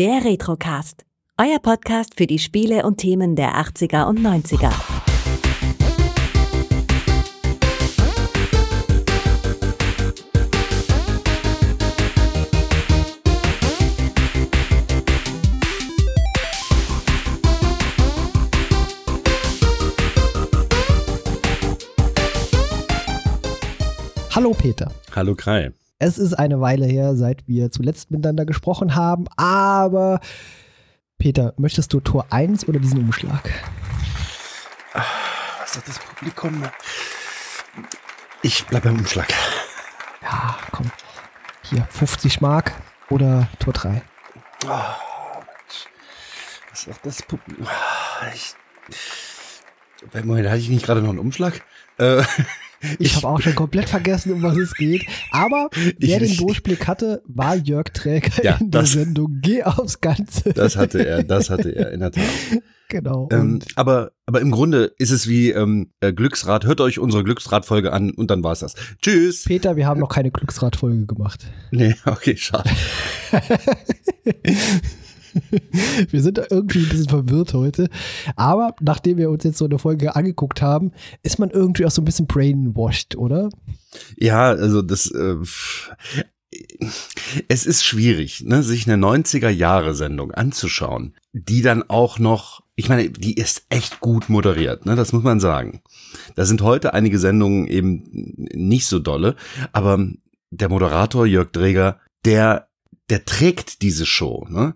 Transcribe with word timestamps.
Der 0.00 0.24
Retrocast. 0.24 1.04
Euer 1.36 1.58
Podcast 1.58 2.16
für 2.16 2.26
die 2.26 2.38
Spiele 2.38 2.86
und 2.86 2.96
Themen 2.96 3.36
der 3.36 3.56
80er 3.56 4.06
und 4.08 4.18
90er. 4.18 4.72
Hallo 24.34 24.52
Peter. 24.54 24.90
Hallo 25.14 25.34
Kai. 25.34 25.74
Es 26.02 26.16
ist 26.16 26.32
eine 26.32 26.62
Weile 26.62 26.86
her, 26.86 27.14
seit 27.14 27.46
wir 27.46 27.70
zuletzt 27.70 28.10
miteinander 28.10 28.46
gesprochen 28.46 28.94
haben, 28.94 29.26
aber 29.36 30.20
Peter, 31.18 31.52
möchtest 31.58 31.92
du 31.92 32.00
Tor 32.00 32.24
1 32.30 32.66
oder 32.68 32.80
diesen 32.80 33.00
Umschlag? 33.00 33.50
Was 34.94 35.74
sagt 35.74 35.88
das 35.88 35.98
Publikum? 35.98 36.64
Ich 38.40 38.66
bleib 38.66 38.84
beim 38.84 38.96
Umschlag. 38.96 39.28
Ja, 40.22 40.56
komm. 40.72 40.90
Hier, 41.64 41.86
50 41.90 42.40
Mark 42.40 42.72
oder 43.10 43.46
Tor 43.58 43.74
3? 43.74 44.00
Oh, 44.64 44.68
Mensch. 44.68 45.86
Was 46.70 46.82
sagt 46.84 47.04
das 47.04 47.22
Publikum? 47.22 47.68
Ich, 48.34 48.54
Moment, 50.24 50.48
hatte 50.48 50.60
ich 50.60 50.70
nicht 50.70 50.86
gerade 50.86 51.02
noch 51.02 51.10
einen 51.10 51.18
Umschlag? 51.18 51.60
Äh, 51.98 52.22
Ich 52.98 53.14
habe 53.16 53.28
auch 53.28 53.40
schon 53.40 53.54
komplett 53.54 53.88
vergessen, 53.88 54.32
um 54.32 54.42
was 54.42 54.56
es 54.56 54.74
geht. 54.74 55.04
Aber 55.30 55.68
wer 55.98 56.18
den 56.20 56.36
Durchblick 56.36 56.86
hatte, 56.88 57.22
war 57.26 57.54
Jörg 57.56 57.88
Träger 57.92 58.42
Ja, 58.42 58.56
in 58.60 58.70
der 58.70 58.80
das- 58.82 58.92
Sendung 58.92 59.38
Geh 59.42 59.62
aufs 59.64 60.00
Ganze. 60.00 60.52
Das 60.54 60.76
hatte 60.76 61.04
er, 61.06 61.22
das 61.22 61.50
hatte 61.50 61.70
er 61.74 61.92
in 61.92 62.00
der 62.00 62.10
Tat. 62.12 62.24
genau. 62.88 63.28
Ähm, 63.32 63.60
aber, 63.76 64.12
aber 64.26 64.40
im 64.40 64.50
Grunde 64.50 64.92
ist 64.98 65.10
es 65.10 65.28
wie 65.28 65.50
ähm, 65.50 65.90
äh, 66.00 66.12
Glücksrad. 66.12 66.64
Hört 66.64 66.80
euch 66.80 66.98
unsere 66.98 67.22
Glücksrad-Folge 67.24 67.92
an 67.92 68.10
und 68.12 68.30
dann 68.30 68.42
war's 68.42 68.60
das. 68.60 68.74
Tschüss. 69.02 69.44
Peter, 69.44 69.76
wir 69.76 69.86
haben 69.86 70.00
noch 70.00 70.08
keine 70.08 70.30
Glücksradfolge 70.30 71.06
gemacht. 71.06 71.46
Nee, 71.70 71.94
okay, 72.06 72.36
schade. 72.36 72.70
Wir 76.10 76.22
sind 76.22 76.38
da 76.38 76.44
irgendwie 76.50 76.80
ein 76.80 76.88
bisschen 76.88 77.08
verwirrt 77.08 77.54
heute. 77.54 77.88
Aber 78.36 78.74
nachdem 78.80 79.18
wir 79.18 79.30
uns 79.30 79.44
jetzt 79.44 79.58
so 79.58 79.64
eine 79.64 79.78
Folge 79.78 80.16
angeguckt 80.16 80.62
haben, 80.62 80.92
ist 81.22 81.38
man 81.38 81.50
irgendwie 81.50 81.86
auch 81.86 81.90
so 81.90 82.02
ein 82.02 82.04
bisschen 82.04 82.26
brainwashed, 82.26 83.16
oder? 83.16 83.50
Ja, 84.16 84.50
also 84.50 84.82
das, 84.82 85.10
äh, 85.10 85.36
es 87.48 87.66
ist 87.66 87.84
schwierig, 87.84 88.42
ne, 88.44 88.62
sich 88.62 88.88
eine 88.90 89.04
90er-Jahre-Sendung 89.04 90.32
anzuschauen, 90.32 91.14
die 91.32 91.62
dann 91.62 91.88
auch 91.88 92.18
noch, 92.18 92.62
ich 92.74 92.88
meine, 92.88 93.08
die 93.08 93.34
ist 93.34 93.66
echt 93.68 94.00
gut 94.00 94.28
moderiert, 94.28 94.84
ne, 94.84 94.96
das 94.96 95.12
muss 95.12 95.22
man 95.22 95.38
sagen. 95.38 95.82
Da 96.34 96.44
sind 96.44 96.62
heute 96.62 96.92
einige 96.92 97.18
Sendungen 97.18 97.66
eben 97.68 98.02
nicht 98.52 98.86
so 98.86 98.98
dolle, 98.98 99.36
aber 99.72 100.04
der 100.50 100.68
Moderator 100.68 101.24
Jörg 101.24 101.52
Dreger, 101.52 102.00
der, 102.24 102.68
der 103.10 103.24
trägt 103.24 103.82
diese 103.82 104.06
Show, 104.06 104.46
ne. 104.48 104.74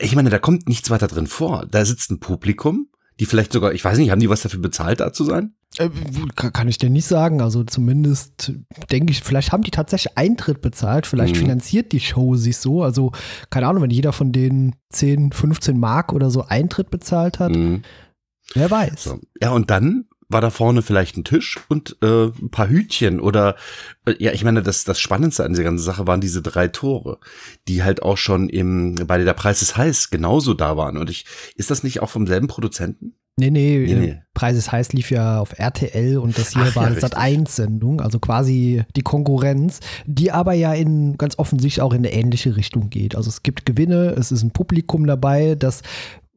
Ich 0.00 0.14
meine, 0.16 0.30
da 0.30 0.38
kommt 0.38 0.68
nichts 0.68 0.90
weiter 0.90 1.06
drin 1.06 1.26
vor. 1.26 1.66
Da 1.70 1.84
sitzt 1.84 2.10
ein 2.10 2.20
Publikum, 2.20 2.88
die 3.20 3.26
vielleicht 3.26 3.52
sogar, 3.52 3.72
ich 3.72 3.84
weiß 3.84 3.98
nicht, 3.98 4.10
haben 4.10 4.20
die 4.20 4.30
was 4.30 4.42
dafür 4.42 4.60
bezahlt, 4.60 5.00
da 5.00 5.12
zu 5.12 5.24
sein? 5.24 5.54
Äh, 5.78 5.90
kann 6.36 6.68
ich 6.68 6.78
dir 6.78 6.88
nicht 6.90 7.06
sagen. 7.06 7.40
Also 7.40 7.64
zumindest 7.64 8.52
denke 8.92 9.10
ich, 9.12 9.22
vielleicht 9.22 9.50
haben 9.52 9.62
die 9.64 9.70
tatsächlich 9.72 10.16
Eintritt 10.16 10.60
bezahlt. 10.60 11.06
Vielleicht 11.06 11.34
Mhm. 11.34 11.40
finanziert 11.40 11.92
die 11.92 12.00
Show 12.00 12.36
sich 12.36 12.56
so. 12.58 12.82
Also 12.82 13.12
keine 13.50 13.66
Ahnung, 13.66 13.82
wenn 13.82 13.90
jeder 13.90 14.12
von 14.12 14.30
denen 14.32 14.76
10, 14.90 15.32
15 15.32 15.78
Mark 15.78 16.12
oder 16.12 16.30
so 16.30 16.44
Eintritt 16.46 16.90
bezahlt 16.90 17.38
hat, 17.40 17.54
Mhm. 17.54 17.82
wer 18.54 18.70
weiß. 18.70 19.02
So. 19.02 19.18
Ja, 19.42 19.50
und 19.50 19.70
dann 19.70 20.06
war 20.28 20.40
da 20.40 20.50
vorne 20.50 20.82
vielleicht 20.82 21.16
ein 21.16 21.24
Tisch 21.24 21.58
und 21.68 21.96
äh, 22.02 22.26
ein 22.26 22.50
paar 22.50 22.68
Hütchen 22.68 23.20
oder 23.20 23.56
äh, 24.06 24.14
ja, 24.18 24.32
ich 24.32 24.44
meine, 24.44 24.62
das, 24.62 24.84
das 24.84 25.00
Spannendste 25.00 25.44
an 25.44 25.52
dieser 25.52 25.64
ganzen 25.64 25.84
Sache 25.84 26.06
waren 26.06 26.20
diese 26.20 26.42
drei 26.42 26.68
Tore, 26.68 27.18
die 27.68 27.82
halt 27.82 28.02
auch 28.02 28.16
schon 28.16 28.48
im, 28.48 28.94
bei 29.06 29.18
der 29.18 29.34
Preis 29.34 29.62
ist 29.62 29.76
heiß 29.76 30.10
genauso 30.10 30.54
da 30.54 30.76
waren. 30.76 30.96
Und 30.96 31.10
ich, 31.10 31.26
ist 31.56 31.70
das 31.70 31.82
nicht 31.82 32.00
auch 32.00 32.10
vom 32.10 32.26
selben 32.26 32.46
Produzenten? 32.46 33.14
Nee, 33.36 33.50
nee, 33.50 33.78
Nee, 33.78 33.94
nee. 33.94 34.22
Preis 34.32 34.56
ist 34.56 34.70
heiß 34.70 34.92
lief 34.92 35.10
ja 35.10 35.40
auf 35.40 35.58
RTL 35.58 36.18
und 36.18 36.38
das 36.38 36.52
hier 36.52 36.62
Ach 36.62 36.68
ja, 36.68 36.76
war 36.76 36.82
eine 36.84 36.96
richtig. 36.96 37.10
Sat 37.10 37.18
1 37.18 37.56
Sendung, 37.56 38.00
also 38.00 38.20
quasi 38.20 38.84
die 38.94 39.02
Konkurrenz, 39.02 39.80
die 40.06 40.30
aber 40.30 40.52
ja 40.52 40.72
in 40.72 41.18
ganz 41.18 41.38
offensichtlich 41.38 41.82
auch 41.82 41.92
in 41.92 41.98
eine 41.98 42.12
ähnliche 42.12 42.56
Richtung 42.56 42.90
geht. 42.90 43.16
Also 43.16 43.30
es 43.30 43.42
gibt 43.42 43.66
Gewinne, 43.66 44.14
es 44.16 44.30
ist 44.30 44.44
ein 44.44 44.52
Publikum 44.52 45.06
dabei, 45.06 45.56
das 45.56 45.82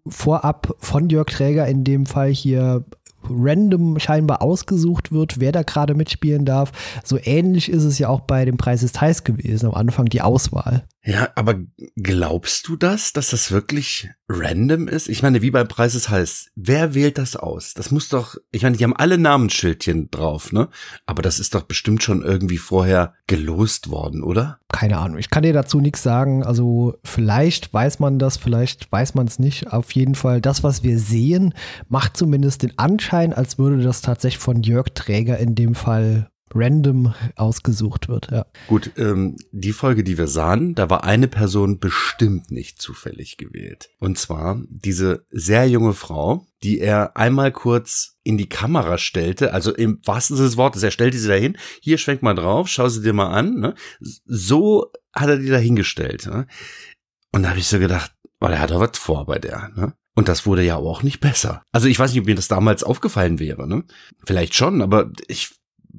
vorab 0.07 0.75
von 0.79 1.09
Jörg 1.09 1.27
Träger 1.27 1.67
in 1.67 1.83
dem 1.83 2.07
Fall 2.07 2.31
hier 2.31 2.85
random 3.29 3.99
scheinbar 3.99 4.41
ausgesucht 4.41 5.11
wird, 5.11 5.39
wer 5.39 5.51
da 5.51 5.63
gerade 5.63 5.93
mitspielen 5.93 6.45
darf. 6.45 6.71
So 7.03 7.17
ähnlich 7.21 7.69
ist 7.69 7.83
es 7.83 7.99
ja 7.99 8.09
auch 8.09 8.21
bei 8.21 8.45
dem 8.45 8.57
Preis 8.57 8.83
ist 8.83 8.99
heiß 8.99 9.23
gewesen, 9.23 9.67
am 9.67 9.73
Anfang 9.73 10.05
die 10.05 10.21
Auswahl. 10.21 10.83
Ja, 11.07 11.29
aber 11.35 11.55
glaubst 11.95 12.67
du 12.67 12.75
das, 12.75 13.13
dass 13.13 13.29
das 13.29 13.49
wirklich 13.49 14.09
random 14.27 14.89
ist? 14.89 15.07
Ich 15.07 15.23
meine, 15.23 15.41
wie 15.41 15.51
beim 15.51 15.69
Preis 15.69 15.95
ist 15.95 16.09
heiß. 16.09 16.51
Wer 16.57 16.95
wählt 16.95 17.17
das 17.17 17.37
aus? 17.37 17.73
Das 17.73 17.91
muss 17.91 18.09
doch, 18.09 18.35
ich 18.51 18.63
meine, 18.63 18.75
die 18.75 18.83
haben 18.83 18.95
alle 18.95 19.17
Namensschildchen 19.17 20.11
drauf, 20.11 20.51
ne? 20.51 20.67
Aber 21.05 21.21
das 21.21 21.39
ist 21.39 21.55
doch 21.55 21.61
bestimmt 21.61 22.03
schon 22.03 22.23
irgendwie 22.23 22.57
vorher 22.57 23.13
gelost 23.25 23.89
worden, 23.89 24.21
oder? 24.21 24.59
Keine 24.67 24.97
Ahnung, 24.97 25.17
ich 25.17 25.29
kann 25.29 25.43
dir 25.43 25.53
dazu 25.53 25.79
nichts 25.79 26.03
sagen. 26.03 26.43
Also 26.43 26.95
vielleicht 27.05 27.73
weiß 27.73 27.99
man 27.99 28.19
das, 28.19 28.35
vielleicht 28.35 28.91
weiß 28.91 29.15
man 29.15 29.27
es 29.27 29.39
nicht. 29.39 29.71
Auf 29.71 29.93
jeden 29.93 30.15
Fall, 30.15 30.41
das, 30.41 30.61
was 30.61 30.83
wir 30.83 30.99
sehen, 30.99 31.53
macht 31.87 32.17
zumindest 32.17 32.63
den 32.63 32.77
Anschein, 32.77 33.31
als 33.31 33.57
würde 33.57 33.81
das 33.81 34.01
tatsächlich 34.01 34.43
von 34.43 34.61
Jörg 34.61 34.89
Träger 34.93 35.37
in 35.37 35.55
dem 35.55 35.73
Fall 35.73 36.29
random 36.53 37.13
ausgesucht 37.35 38.07
wird. 38.07 38.29
Ja. 38.31 38.45
Gut, 38.67 38.91
ähm, 38.97 39.37
die 39.51 39.73
Folge, 39.73 40.03
die 40.03 40.17
wir 40.17 40.27
sahen, 40.27 40.75
da 40.75 40.89
war 40.89 41.03
eine 41.03 41.27
Person 41.27 41.79
bestimmt 41.79 42.51
nicht 42.51 42.81
zufällig 42.81 43.37
gewählt. 43.37 43.89
Und 43.99 44.17
zwar 44.17 44.61
diese 44.69 45.25
sehr 45.29 45.67
junge 45.67 45.93
Frau, 45.93 46.47
die 46.63 46.79
er 46.79 47.15
einmal 47.17 47.51
kurz 47.51 48.17
in 48.23 48.37
die 48.37 48.49
Kamera 48.49 48.97
stellte, 48.97 49.53
also 49.53 49.73
im 49.73 49.99
wahrsten 50.05 50.35
Sinne 50.35 50.49
des 50.49 50.57
Wortes, 50.57 50.83
er 50.83 50.91
stellte 50.91 51.17
sie 51.17 51.27
dahin, 51.27 51.57
hier 51.81 51.97
schwenk 51.97 52.23
mal 52.23 52.33
drauf, 52.33 52.67
schau 52.67 52.89
sie 52.89 53.01
dir 53.01 53.13
mal 53.13 53.31
an. 53.31 53.59
Ne? 53.59 53.75
So 53.99 54.91
hat 55.13 55.29
er 55.29 55.37
die 55.37 55.49
da 55.49 55.57
hingestellt. 55.57 56.25
Ne? 56.25 56.47
Und 57.31 57.43
da 57.43 57.49
habe 57.49 57.59
ich 57.59 57.67
so 57.67 57.79
gedacht, 57.79 58.13
oh, 58.39 58.47
der 58.47 58.59
hat 58.59 58.71
doch 58.71 58.79
was 58.79 58.97
vor 58.97 59.25
bei 59.25 59.39
der. 59.39 59.69
Ne? 59.75 59.93
Und 60.15 60.27
das 60.27 60.47
wurde 60.47 60.63
ja 60.63 60.77
auch 60.77 61.03
nicht 61.03 61.19
besser. 61.19 61.61
Also 61.71 61.87
ich 61.87 61.99
weiß 61.99 62.11
nicht, 62.11 62.21
ob 62.21 62.25
mir 62.25 62.35
das 62.35 62.47
damals 62.47 62.83
aufgefallen 62.83 63.39
wäre. 63.39 63.67
Ne? 63.67 63.83
Vielleicht 64.25 64.55
schon, 64.55 64.81
aber 64.81 65.11
ich 65.27 65.51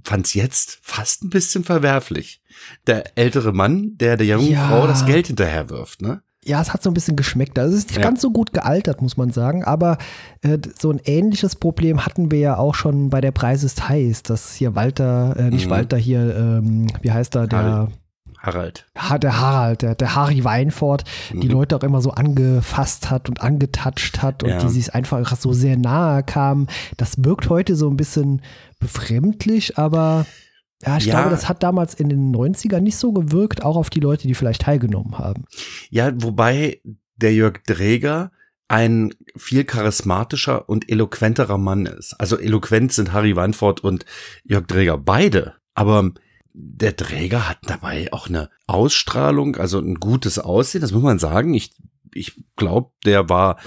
fand's 0.04 0.34
jetzt 0.34 0.78
fast 0.82 1.22
ein 1.24 1.30
bisschen 1.30 1.64
verwerflich. 1.64 2.40
Der 2.86 3.16
ältere 3.16 3.52
Mann, 3.52 3.92
der 3.98 4.16
der 4.16 4.26
jungen 4.26 4.50
Ja. 4.50 4.68
Frau 4.68 4.86
das 4.86 5.06
Geld 5.06 5.26
hinterher 5.28 5.70
wirft, 5.70 6.02
ne? 6.02 6.22
ja, 6.44 6.62
es 6.62 6.72
hat 6.72 6.82
so 6.82 6.88
ein 6.88 6.94
bisschen 6.94 7.16
geschmeckt. 7.16 7.58
Also 7.58 7.74
es 7.74 7.80
ist 7.80 7.88
nicht 7.90 7.98
Ja. 7.98 8.04
ganz 8.04 8.22
so 8.22 8.30
gut 8.30 8.54
gealtert, 8.54 9.02
muss 9.02 9.18
man 9.18 9.32
sagen. 9.32 9.64
Aber 9.64 9.98
äh, 10.40 10.56
so 10.80 10.90
ein 10.90 10.98
ähnliches 11.04 11.56
Problem 11.56 12.06
hatten 12.06 12.30
wir 12.30 12.38
ja 12.38 12.56
auch 12.56 12.74
schon 12.74 13.10
bei 13.10 13.20
der 13.20 13.32
Preis 13.32 13.62
ist 13.64 13.86
heiß, 13.86 14.22
dass 14.22 14.54
hier 14.54 14.74
Walter, 14.74 15.36
äh, 15.36 15.50
nicht 15.50 15.66
Mhm. 15.66 15.70
Walter 15.70 15.98
hier, 15.98 16.34
ähm, 16.34 16.86
wie 17.02 17.12
heißt 17.12 17.34
er, 17.36 17.48
der, 17.48 17.58
Harry. 17.58 17.92
Harald. 18.40 18.86
Ha- 18.96 19.18
der 19.18 19.40
Harald, 19.40 19.82
der, 19.82 19.94
der 19.94 20.14
Harry 20.14 20.44
Weinfort, 20.44 21.04
die 21.32 21.46
Mhm. 21.48 21.52
Leute 21.52 21.76
auch 21.76 21.82
immer 21.82 22.00
so 22.00 22.12
angefasst 22.12 23.10
hat 23.10 23.28
und 23.28 23.40
angetatscht 23.40 24.22
hat 24.22 24.42
und 24.42 24.50
Ja. 24.50 24.58
die 24.58 24.68
sich 24.68 24.94
einfach 24.94 25.36
so 25.36 25.52
sehr 25.52 25.76
nahe 25.76 26.22
kamen. 26.22 26.68
Das 26.96 27.14
wirkt 27.24 27.48
heute 27.48 27.74
so 27.76 27.88
ein 27.90 27.96
bisschen 27.96 28.42
befremdlich, 28.78 29.78
aber 29.78 30.26
ja, 30.84 30.96
ich 30.96 31.06
Ja. 31.06 31.14
glaube, 31.16 31.30
das 31.30 31.48
hat 31.48 31.62
damals 31.62 31.94
in 31.94 32.08
den 32.08 32.30
90ern 32.30 32.80
nicht 32.82 32.96
so 32.96 33.12
gewirkt, 33.12 33.64
auch 33.64 33.76
auf 33.76 33.90
die 33.90 34.00
Leute, 34.00 34.26
die 34.28 34.34
vielleicht 34.34 34.62
teilgenommen 34.62 35.18
haben. 35.18 35.44
Ja, 35.90 36.10
wobei 36.22 36.80
der 37.16 37.34
Jörg 37.34 37.58
Dräger 37.66 38.30
ein 38.68 39.14
viel 39.36 39.64
charismatischer 39.64 40.68
und 40.68 40.88
eloquenterer 40.90 41.58
Mann 41.58 41.86
ist. 41.86 42.14
Also 42.20 42.38
eloquent 42.38 42.92
sind 42.92 43.12
Harry 43.12 43.34
Weinfurt 43.34 43.80
und 43.80 44.04
Jörg 44.44 44.66
Dräger 44.66 44.98
beide. 44.98 45.54
Aber 45.74 46.10
der 46.52 46.96
Träger 46.96 47.48
hat 47.48 47.58
dabei 47.62 48.12
auch 48.12 48.28
eine 48.28 48.50
Ausstrahlung, 48.66 49.56
also 49.56 49.78
ein 49.78 49.96
gutes 49.96 50.38
Aussehen, 50.38 50.80
das 50.80 50.92
muss 50.92 51.02
man 51.02 51.18
sagen. 51.18 51.54
Ich, 51.54 51.74
ich 52.14 52.42
glaube, 52.56 52.90
der 53.04 53.28
war 53.28 53.58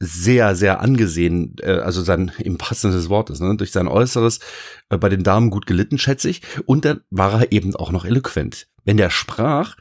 sehr, 0.00 0.54
sehr 0.54 0.80
angesehen, 0.80 1.56
äh, 1.60 1.72
also 1.72 2.02
sein 2.02 2.32
im 2.38 2.58
passenden 2.58 2.96
des 2.96 3.08
Wortes, 3.08 3.40
ne, 3.40 3.56
durch 3.56 3.72
sein 3.72 3.88
Äußeres 3.88 4.40
äh, 4.90 4.98
bei 4.98 5.08
den 5.08 5.22
Damen 5.22 5.50
gut 5.50 5.66
gelitten, 5.66 5.98
schätze 5.98 6.28
ich. 6.28 6.42
Und 6.66 6.84
dann 6.84 7.00
war 7.10 7.40
er 7.40 7.52
eben 7.52 7.74
auch 7.74 7.90
noch 7.90 8.04
eloquent. 8.04 8.68
Wenn 8.84 8.96
der 8.96 9.10
sprach, 9.10 9.76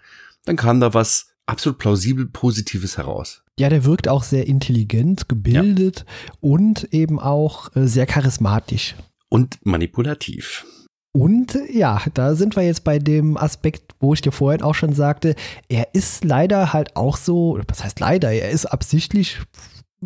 dann 0.45 0.56
kam 0.56 0.80
da 0.80 0.94
was 0.94 1.28
absolut 1.45 1.78
plausibel 1.78 2.25
Positives 2.28 2.98
heraus. 2.98 3.44
Ja, 3.60 3.69
der 3.69 3.86
wirkt 3.86 4.07
auch 4.07 4.24
sehr 4.24 4.48
intelligent, 4.48 5.30
gebildet 5.30 6.06
und 6.39 6.94
eben 6.94 7.19
auch 7.19 7.75
äh, 7.75 7.88
sehr 7.88 8.06
charismatisch. 8.06 8.95
Und 9.30 9.57
manipulativ. 9.63 10.66
Und 11.13 11.57
ja, 11.71 12.01
da 12.13 12.36
sind 12.36 12.56
wir 12.56 12.63
jetzt 12.63 12.83
bei 12.83 13.00
dem 13.00 13.38
Aspekt, 13.38 13.95
wo 14.00 14.13
ich 14.13 14.21
dir 14.21 14.31
vorhin 14.31 14.62
auch 14.62 14.75
schon 14.75 14.94
sagte, 14.94 15.36
er 15.68 15.95
ist 15.95 16.24
leider 16.24 16.74
halt 16.74 16.95
auch 16.95 17.18
so, 17.18 17.59
was 17.68 17.83
heißt 17.83 18.00
leider, 18.00 18.31
er 18.31 18.51
ist 18.51 18.68
absichtlich 18.68 19.39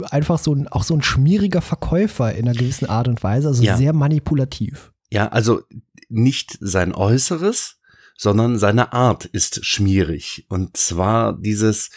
einfach 0.09 0.39
so 0.39 0.53
ein, 0.53 0.67
auch 0.67 0.83
so 0.83 0.93
ein 0.93 1.01
schmieriger 1.01 1.61
Verkäufer 1.61 2.33
in 2.33 2.47
einer 2.47 2.57
gewissen 2.57 2.89
Art 2.89 3.07
und 3.07 3.23
Weise, 3.23 3.49
also 3.49 3.61
ja. 3.61 3.75
sehr 3.75 3.93
manipulativ. 3.93 4.93
Ja, 5.11 5.27
also 5.27 5.61
nicht 6.07 6.57
sein 6.61 6.93
Äußeres, 6.93 7.80
sondern 8.21 8.59
seine 8.59 8.93
Art 8.93 9.25
ist 9.25 9.65
schmierig. 9.65 10.45
Und 10.47 10.77
zwar 10.77 11.33
dieses, 11.33 11.89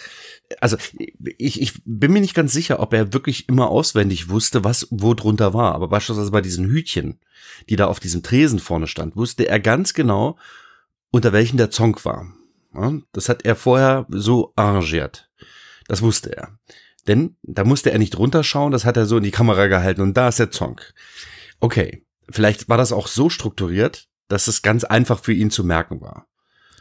also 0.59 0.79
ich, 1.37 1.61
ich 1.61 1.83
bin 1.85 2.15
mir 2.15 2.23
nicht 2.23 2.35
ganz 2.35 2.55
sicher, 2.55 2.81
ob 2.81 2.95
er 2.95 3.13
wirklich 3.13 3.47
immer 3.47 3.69
auswendig 3.69 4.31
wusste, 4.31 4.65
was 4.65 4.89
wo 4.91 5.13
drunter 5.13 5.53
war. 5.53 5.75
Aber 5.75 5.89
beispielsweise 5.89 6.31
bei 6.31 6.41
diesen 6.41 6.67
Hütchen, 6.67 7.21
die 7.69 7.77
da 7.77 7.89
auf 7.89 8.01
diesem 8.01 8.23
Tresen 8.23 8.59
vorne 8.59 8.87
stand, 8.87 9.17
wusste 9.17 9.47
er 9.47 9.61
ganz 9.61 9.93
genau, 9.93 10.39
unter 11.11 11.35
welchen 11.35 11.59
der 11.59 11.71
Zong 11.71 12.03
war. 12.05 12.33
Das 13.13 13.29
hat 13.29 13.45
er 13.45 13.55
vorher 13.55 14.07
so 14.09 14.55
arrangiert. 14.57 15.29
Das 15.89 16.01
wusste 16.01 16.35
er. 16.35 16.59
Denn 17.07 17.37
da 17.43 17.65
musste 17.65 17.93
er 17.93 17.99
nicht 17.99 18.17
runterschauen, 18.17 18.73
das 18.73 18.87
hat 18.87 18.97
er 18.97 19.05
so 19.05 19.19
in 19.19 19.25
die 19.25 19.31
Kamera 19.31 19.67
gehalten 19.67 20.01
und 20.01 20.17
da 20.17 20.29
ist 20.29 20.39
der 20.39 20.51
Zong. 20.51 20.81
Okay, 21.61 22.07
vielleicht 22.31 22.71
war 22.71 22.79
das 22.79 22.93
auch 22.93 23.09
so 23.09 23.29
strukturiert, 23.29 24.09
dass 24.29 24.49
es 24.49 24.63
ganz 24.63 24.85
einfach 24.85 25.21
für 25.21 25.33
ihn 25.33 25.51
zu 25.51 25.65
merken 25.65 26.01
war 26.01 26.27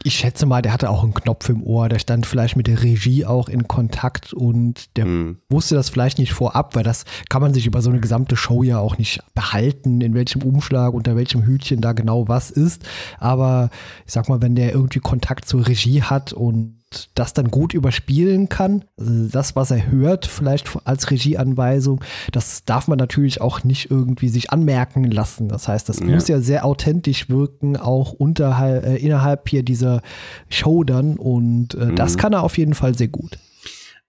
ich 0.04 0.16
schätze 0.16 0.46
mal, 0.46 0.62
der 0.62 0.74
hatte 0.74 0.90
auch 0.90 1.04
einen 1.04 1.14
Knopf 1.14 1.48
im 1.50 1.64
Ohr, 1.64 1.88
der 1.88 2.00
stand 2.00 2.26
vielleicht 2.26 2.58
mit 2.58 2.68
der 2.68 2.84
Regie 2.84 3.26
auch 3.26 3.48
in 3.48 3.68
Kontakt 3.68 4.34
und 4.34 4.98
der 4.98 5.06
mhm. 5.06 5.38
wusste 5.50 5.76
das 5.76 5.90
vielleicht 5.90 6.20
nicht 6.20 6.34
vorab, 6.34 6.76
weil 6.76 6.84
das 6.84 7.06
kann 7.30 7.42
man 7.42 7.54
sich 7.54 7.66
über 7.66 7.82
so 7.82 7.90
eine 7.90 8.02
gesamte 8.02 8.36
Show 8.36 8.64
ja 8.64 8.80
auch 8.80 8.98
nicht 8.98 9.22
behalten, 9.34 10.02
in 10.02 10.14
welchem 10.14 10.44
Umschlag, 10.44 10.94
unter 10.94 11.16
welchem 11.16 11.44
Hütchen 11.46 11.80
da 11.80 11.94
genau 11.94 12.28
was 12.28 12.52
ist. 12.52 12.84
Aber 13.18 13.70
ich 14.06 14.12
sag 14.12 14.28
mal, 14.28 14.42
wenn 14.42 14.56
der 14.56 14.74
irgendwie 14.74 15.00
Kontakt 15.00 15.48
zur 15.48 15.66
Regie 15.68 16.02
hat 16.02 16.34
und 16.34 16.83
das 17.16 17.34
dann 17.34 17.50
gut 17.50 17.74
überspielen 17.74 18.50
kann. 18.50 18.86
Also 18.98 19.28
das, 19.30 19.56
was 19.56 19.72
er 19.72 19.92
hört, 19.92 20.26
vielleicht 20.26 20.78
als 20.86 21.12
Regieanweisung, 21.12 22.04
das 22.32 22.64
darf 22.66 22.88
man 22.88 22.98
natürlich 22.98 23.42
auch 23.42 23.64
nicht 23.64 23.92
irgendwie 23.92 24.30
sich 24.30 24.52
anmerken 24.52 25.06
lassen. 25.06 25.50
Das 25.50 25.68
heißt, 25.68 25.90
das 25.90 26.00
ja. 26.00 26.06
muss 26.06 26.28
ja 26.28 26.40
sehr 26.40 26.66
authentisch 26.66 27.30
wirken, 27.30 27.78
auch 27.78 28.12
unterhalb, 28.14 28.86
äh, 28.86 28.96
innerhalb 28.98 29.48
hier 29.50 29.64
dieser 29.64 30.02
Show 30.50 30.84
dann. 30.84 31.18
Und 31.18 31.76
äh, 31.76 31.86
mhm. 31.86 31.96
das 31.96 32.18
kann 32.18 32.34
er 32.34 32.44
auf 32.44 32.58
jeden 32.58 32.74
Fall 32.74 32.96
sehr 32.98 33.08
gut. 33.08 33.38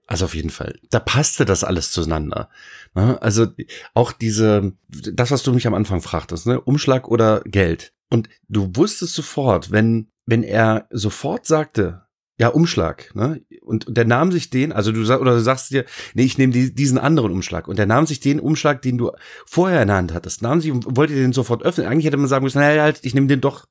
Also 0.06 0.26
auf 0.26 0.34
jeden 0.34 0.50
Fall. 0.50 0.78
Da 0.90 1.00
passte 1.00 1.44
das 1.44 1.64
alles 1.64 1.90
zueinander. 1.90 2.50
Ne? 2.94 3.20
Also 3.22 3.46
auch 3.94 4.12
diese, 4.12 4.72
das, 4.88 5.30
was 5.30 5.42
du 5.42 5.52
mich 5.52 5.66
am 5.66 5.74
Anfang 5.74 6.02
fragtest, 6.02 6.46
ne? 6.46 6.60
Umschlag 6.60 7.08
oder 7.08 7.40
Geld. 7.46 7.92
Und 8.10 8.28
du 8.48 8.70
wusstest 8.74 9.14
sofort, 9.14 9.70
wenn, 9.70 10.08
wenn 10.26 10.42
er 10.42 10.86
sofort 10.90 11.46
sagte, 11.46 12.02
ja, 12.38 12.48
Umschlag, 12.48 13.14
ne? 13.14 13.42
Und, 13.62 13.86
und 13.86 13.96
der 13.96 14.04
nahm 14.04 14.32
sich 14.32 14.50
den, 14.50 14.72
also 14.72 14.90
du 14.90 15.04
sagst, 15.04 15.20
oder 15.20 15.34
du 15.34 15.40
sagst 15.40 15.70
dir, 15.70 15.84
nee, 16.14 16.24
ich 16.24 16.36
nehme 16.36 16.52
die, 16.52 16.74
diesen 16.74 16.98
anderen 16.98 17.32
Umschlag. 17.32 17.68
Und 17.68 17.78
der 17.78 17.86
nahm 17.86 18.06
sich 18.06 18.20
den 18.20 18.40
Umschlag, 18.40 18.82
den 18.82 18.98
du 18.98 19.12
vorher 19.46 19.82
in 19.82 19.88
der 19.88 19.96
Hand 19.96 20.12
hattest, 20.12 20.42
nahm 20.42 20.60
sich 20.60 20.72
und 20.72 20.96
wollte 20.96 21.14
den 21.14 21.32
sofort 21.32 21.62
öffnen. 21.62 21.86
Eigentlich 21.86 22.06
hätte 22.06 22.16
man 22.16 22.26
sagen 22.26 22.44
müssen, 22.44 22.58
naja, 22.58 22.82
halt, 22.82 23.00
ich 23.02 23.14
nehme 23.14 23.28
den 23.28 23.40
doch. 23.40 23.66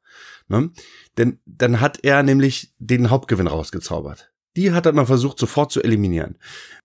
Ne? 0.48 0.72
Denn 1.18 1.40
dann 1.46 1.82
hat 1.82 2.00
er 2.04 2.24
nämlich 2.24 2.74
den 2.80 3.10
Hauptgewinn 3.10 3.48
rausgezaubert. 3.48 4.32
Die 4.56 4.72
hat 4.72 4.86
er 4.86 4.94
mal 4.94 5.06
versucht, 5.06 5.40
sofort 5.40 5.72
zu 5.72 5.84
eliminieren. 5.84 6.38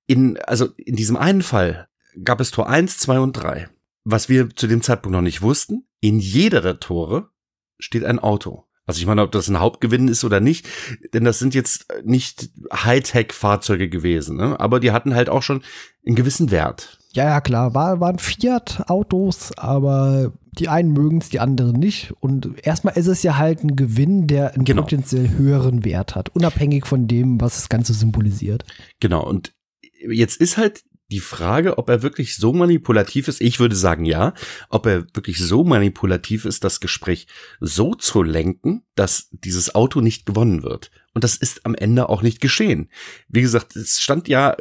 In, 0.07 0.39
also 0.39 0.69
in 0.77 0.97
diesem 0.97 1.17
einen 1.17 1.43
Fall 1.43 1.89
gab 2.25 2.41
es 2.41 2.51
Tor 2.51 2.69
eins, 2.69 2.99
zwei 2.99 3.21
und 3.21 3.35
drei. 3.35 3.69
Was 4.05 4.29
wir 4.29 4.51
zu 4.51 4.67
dem 4.67 4.83
Zeitpunkt 4.83 5.15
noch 5.15 5.23
nicht 5.23 5.43
wussten, 5.43 5.87
in 6.01 6.19
jeder 6.19 6.61
der 6.61 6.81
Tore 6.81 7.31
steht 7.79 8.05
ein 8.05 8.19
Auto. 8.19 8.68
Also 8.89 9.01
ich 9.01 9.07
meine, 9.07 9.23
ob 9.23 9.33
das 9.33 9.49
ein 9.49 9.61
Hauptgewinn 9.61 10.09
ist 10.09 10.25
oder 10.25 10.41
nicht, 10.41 10.67
denn 11.13 11.25
das 11.25 11.39
sind 11.39 11.55
jetzt 11.55 11.87
nicht 12.05 12.49
Hightech-Fahrzeuge 12.73 13.91
gewesen, 13.91 14.39
ne? 14.39 14.59
aber 14.59 14.81
die 14.81 14.93
hatten 14.93 15.15
halt 15.15 15.29
auch 15.29 15.43
schon 15.43 15.63
einen 16.07 16.17
gewissen 16.17 16.51
Wert. 16.51 16.99
Ja, 17.13 17.25
ja, 17.25 17.41
klar, 17.43 17.75
war, 17.75 18.01
waren 18.01 18.19
Fiat-Autos, 18.19 19.59
aber 19.59 20.33
die 20.59 20.71
einen 20.71 20.95
mögen 20.95 21.19
es, 21.19 21.29
die 21.29 21.39
anderen 21.39 21.79
nicht. 21.79 22.15
Und 22.21 22.65
erstmal 22.67 22.97
ist 22.97 23.09
es 23.09 23.23
ja 23.23 23.37
halt 23.37 23.63
ein 23.63 23.77
Gewinn, 23.77 24.27
der 24.27 24.55
einen 24.55 24.65
genau. 24.65 24.83
potenziell 24.83 25.29
höheren 25.29 25.85
Wert 25.85 26.15
hat, 26.15 26.31
unabhängig 26.35 26.87
von 26.87 27.07
dem, 27.07 27.43
was 27.43 27.57
das 27.57 27.69
Ganze 27.69 27.93
symbolisiert. 27.93 28.65
Genau, 29.01 29.23
und 29.23 29.53
jetzt 30.01 30.41
ist 30.41 30.57
halt 30.57 30.83
die 31.11 31.21
Frage, 31.21 31.79
ob 31.79 31.89
er 31.89 32.03
wirklich 32.03 32.37
so 32.37 32.53
manipulativ 32.53 33.29
ist, 33.29 33.41
ich 33.41 33.61
würde 33.61 33.77
sagen 33.77 34.05
ja, 34.05 34.35
ob 34.69 34.87
er 34.87 35.07
wirklich 35.15 35.39
so 35.39 35.65
manipulativ 35.65 36.45
ist, 36.45 36.65
das 36.65 36.81
Gespräch 36.81 37.27
so 37.61 37.95
zu 37.95 38.23
lenken, 38.23 38.83
dass 38.95 39.29
dieses 39.31 39.75
Auto 39.75 40.01
nicht 40.01 40.27
gewonnen 40.27 40.63
wird. 40.63 40.91
Und 41.15 41.25
das 41.25 41.37
ist 41.37 41.65
am 41.65 41.75
Ende 41.75 42.09
auch 42.09 42.23
nicht 42.23 42.41
geschehen. 42.41 42.91
Wie 43.29 43.41
gesagt, 43.41 43.75
es 43.75 44.01
stand 44.01 44.29
ja 44.29 44.57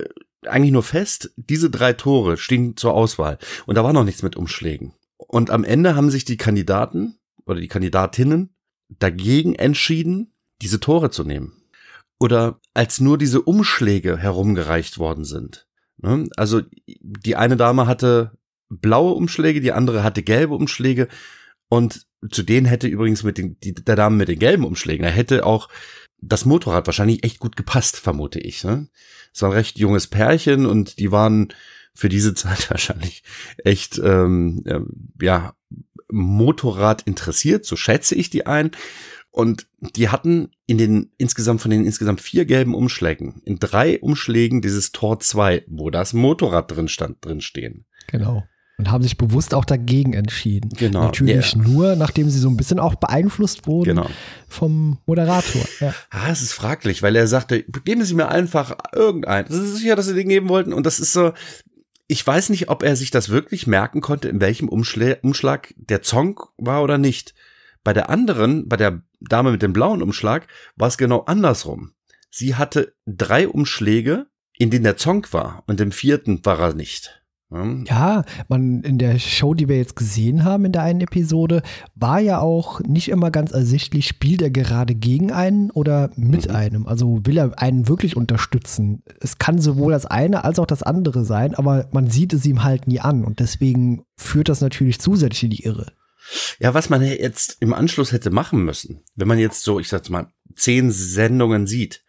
eigentlich 0.46 0.72
nur 0.72 0.84
fest, 0.84 1.34
diese 1.36 1.70
drei 1.70 1.94
Tore 1.94 2.38
stehen 2.38 2.78
zur 2.78 2.94
Auswahl. 2.94 3.38
Und 3.66 3.76
da 3.76 3.84
war 3.84 3.92
noch 3.92 4.06
nichts 4.06 4.24
mit 4.24 4.38
Umschlägen. 4.38 4.94
Und 5.18 5.50
am 5.50 5.66
Ende 5.66 5.96
haben 5.96 6.10
sich 6.10 6.24
die 6.24 6.38
Kandidaten 6.38 7.18
oder 7.46 7.60
die 7.60 7.68
Kandidatinnen 7.68 8.56
dagegen 8.88 9.56
entschieden, 9.56 10.34
diese 10.62 10.80
Tore 10.80 11.10
zu 11.10 11.26
nehmen. 11.26 11.54
Oder 12.20 12.60
als 12.74 13.00
nur 13.00 13.18
diese 13.18 13.42
Umschläge 13.42 14.18
herumgereicht 14.18 14.98
worden 14.98 15.26
sind? 15.26 15.67
Also 16.02 16.62
die 17.02 17.36
eine 17.36 17.58
Dame 17.58 17.88
hatte 17.88 18.32
blaue 18.70 19.14
Umschläge, 19.14 19.62
die 19.62 19.72
andere 19.72 20.04
hatte 20.04 20.24
gelbe 20.24 20.56
Umschläge 20.56 21.08
und 21.70 22.06
zu 22.30 22.44
denen 22.44 22.66
hätte 22.66 22.88
übrigens 22.88 23.24
mit 23.24 23.38
den, 23.38 23.60
die, 23.62 23.74
der 23.74 23.96
Dame 23.96 24.18
mit 24.18 24.28
den 24.28 24.40
gelben 24.40 24.66
Umschlägen, 24.66 25.06
er 25.06 25.12
hätte 25.12 25.46
auch 25.46 25.70
das 26.20 26.46
Motorrad 26.46 26.88
wahrscheinlich 26.88 27.24
echt 27.24 27.40
gut 27.40 27.56
gepasst, 27.56 27.98
vermute 27.98 28.40
ich. 28.40 28.64
Ne? 28.64 28.90
Es 29.34 29.42
war 29.42 29.50
ein 29.50 29.54
recht 29.56 29.78
junges 29.78 30.08
Pärchen 30.08 30.66
und 30.66 31.00
die 31.00 31.12
waren 31.12 31.54
für 31.94 32.10
diese 32.10 32.34
Zeit 32.36 32.70
wahrscheinlich 32.70 33.24
echt 33.64 34.00
ähm, 34.04 34.64
ja 35.22 35.56
Motorrad 36.10 37.04
interessiert, 37.04 37.66
so 37.66 37.76
schätze 37.76 38.16
ich 38.16 38.30
die 38.30 38.46
ein. 38.46 38.72
Und 39.30 39.68
die 39.80 40.10
hatten 40.10 40.52
in 40.68 40.78
den 40.78 41.12
insgesamt 41.18 41.62
von 41.62 41.72
den 41.72 41.86
insgesamt 41.86 42.22
vier 42.22 42.46
gelben 42.46 42.76
Umschlägen, 42.76 43.42
in 43.46 43.58
drei 43.58 44.00
Umschlägen 44.00 44.62
dieses 44.62 44.92
Tor 44.92 45.20
2, 45.20 45.64
wo 45.68 45.90
das 45.90 46.14
Motorrad 46.14 46.70
drin 46.70 46.90
stand, 46.90 47.26
drin 47.26 47.42
stehen. 47.42 47.86
Genau. 48.08 48.44
Und 48.78 48.92
haben 48.92 49.02
sich 49.02 49.18
bewusst 49.18 49.56
auch 49.56 49.66
dagegen 49.66 50.14
entschieden. 50.14 50.70
Genau. 50.78 51.06
Natürlich 51.06 51.56
yeah. 51.56 51.64
nur, 51.64 51.96
nachdem 51.96 52.30
sie 52.30 52.38
so 52.38 52.48
ein 52.48 52.58
bisschen 52.58 52.80
auch 52.80 52.94
beeinflusst 52.96 53.66
wurden 53.66 53.96
genau. 53.96 54.10
vom 54.48 55.00
Moderator. 55.08 55.64
Ja. 55.80 55.96
Ah, 56.12 56.30
es 56.30 56.44
ist 56.44 56.54
fraglich, 56.54 57.02
weil 57.02 57.16
er 57.16 57.28
sagte, 57.28 57.64
geben 57.64 58.04
Sie 58.04 58.14
mir 58.14 58.30
einfach 58.30 58.76
irgendein. 58.94 59.46
Das 59.46 59.58
ist 59.58 59.78
sicher, 59.78 59.96
dass 59.96 60.06
Sie 60.06 60.14
den 60.14 60.30
geben 60.30 60.50
wollten. 60.50 60.74
Und 60.74 60.86
das 60.86 61.00
ist 61.00 61.14
so, 61.14 61.32
ich 62.08 62.26
weiß 62.26 62.50
nicht, 62.50 62.70
ob 62.70 62.84
er 62.84 62.96
sich 62.96 63.10
das 63.10 63.30
wirklich 63.30 63.68
merken 63.68 64.02
konnte, 64.02 64.30
in 64.30 64.42
welchem 64.42 64.70
Umschlag, 64.70 65.24
Umschlag 65.24 65.74
der 65.78 66.02
Zong 66.02 66.40
war 66.58 66.84
oder 66.84 66.98
nicht. 66.98 67.34
Bei 67.84 67.94
der 67.94 68.10
anderen, 68.10 68.68
bei 68.68 68.78
der 68.78 69.02
Dame 69.20 69.52
mit 69.52 69.62
dem 69.62 69.74
blauen 69.74 70.02
Umschlag, 70.02 70.48
war 70.76 70.88
es 70.88 70.98
genau 70.98 71.22
andersrum. 71.22 71.92
Sie 72.30 72.56
hatte 72.56 72.94
drei 73.06 73.48
Umschläge, 73.48 74.28
in 74.58 74.70
denen 74.70 74.84
der 74.84 74.98
Zong 74.98 75.28
war 75.32 75.64
und 75.68 75.80
im 75.82 75.92
vierten 75.92 76.46
war 76.46 76.60
er 76.60 76.74
nicht. 76.74 77.24
Ja, 77.50 78.26
man 78.50 78.82
in 78.82 78.98
der 78.98 79.20
Show, 79.20 79.54
die 79.54 79.70
wir 79.70 79.78
jetzt 79.78 79.96
gesehen 79.96 80.44
haben 80.44 80.66
in 80.66 80.74
der 80.74 80.82
einen 80.82 81.00
Episode, 81.00 81.62
war 81.96 82.20
ja 82.20 82.40
auch 82.40 82.82
nicht 82.82 83.08
immer 83.08 83.32
ganz 83.32 83.52
ersichtlich, 83.52 84.06
spielt 84.06 84.42
er 84.42 84.50
gerade 84.50 84.96
gegen 84.96 85.32
einen 85.32 85.72
oder 85.72 86.10
mit 86.18 86.50
mhm. 86.50 86.56
einem. 86.56 86.88
Also 86.88 87.26
will 87.26 87.38
er 87.38 87.58
einen 87.58 87.88
wirklich 87.88 88.18
unterstützen. 88.18 89.02
Es 89.22 89.38
kann 89.38 89.62
sowohl 89.62 89.94
das 89.94 90.06
eine 90.06 90.44
als 90.44 90.60
auch 90.60 90.66
das 90.66 90.84
andere 90.84 91.24
sein, 91.24 91.56
aber 91.56 91.88
man 91.94 92.10
sieht 92.10 92.34
es 92.34 92.46
ihm 92.46 92.66
halt 92.66 92.86
nie 92.86 93.00
an 93.00 93.24
und 93.24 93.40
deswegen 93.40 94.04
führt 94.18 94.50
das 94.50 94.60
natürlich 94.60 95.00
zusätzlich 95.00 95.44
in 95.46 95.50
die 95.52 95.64
Irre. 95.64 95.94
Ja, 96.60 96.74
was 96.74 96.90
man 96.90 97.02
jetzt 97.02 97.58
im 97.60 97.74
Anschluss 97.74 98.12
hätte 98.12 98.30
machen 98.30 98.64
müssen, 98.64 99.04
wenn 99.16 99.28
man 99.28 99.40
jetzt 99.40 99.64
so, 99.64 99.80
ich 99.80 99.90
sag's 99.90 100.10
mal, 100.10 100.32
zehn 100.56 100.92
Sendungen 100.92 101.68
sieht, 101.68 102.04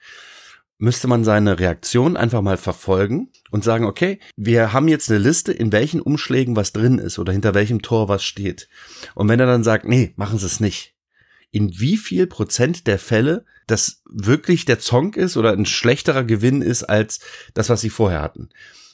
müsste 0.78 1.08
man 1.08 1.24
seine 1.24 1.58
Reaktion 1.58 2.16
einfach 2.16 2.40
mal 2.40 2.56
verfolgen 2.56 3.30
und 3.50 3.64
sagen, 3.64 3.84
okay, 3.84 4.20
wir 4.36 4.72
haben 4.72 4.88
jetzt 4.88 5.10
eine 5.10 5.18
Liste, 5.18 5.52
in 5.52 5.72
welchen 5.72 6.00
Umschlägen 6.00 6.56
was 6.56 6.72
drin 6.72 6.98
ist 6.98 7.18
oder 7.18 7.32
hinter 7.32 7.54
welchem 7.54 7.82
Tor 7.82 8.08
was 8.08 8.24
steht. 8.24 8.68
Und 9.14 9.28
wenn 9.28 9.40
er 9.40 9.46
dann 9.46 9.64
sagt, 9.64 9.86
nee, 9.86 10.12
machen 10.16 10.38
Sie 10.38 10.46
es 10.46 10.60
nicht. 10.60 10.94
In 11.50 11.80
wie 11.80 11.96
viel 11.96 12.26
Prozent 12.26 12.86
der 12.86 12.98
Fälle 12.98 13.44
das 13.66 14.02
wirklich 14.08 14.64
der 14.64 14.78
Zonk 14.78 15.16
ist 15.16 15.36
oder 15.36 15.52
ein 15.52 15.66
schlechterer 15.66 16.24
Gewinn 16.24 16.62
ist 16.62 16.84
als 16.84 17.20
das, 17.54 17.68
was 17.68 17.80
sie 17.80 17.90
vorher 17.90 18.22
hatten. 18.22 18.48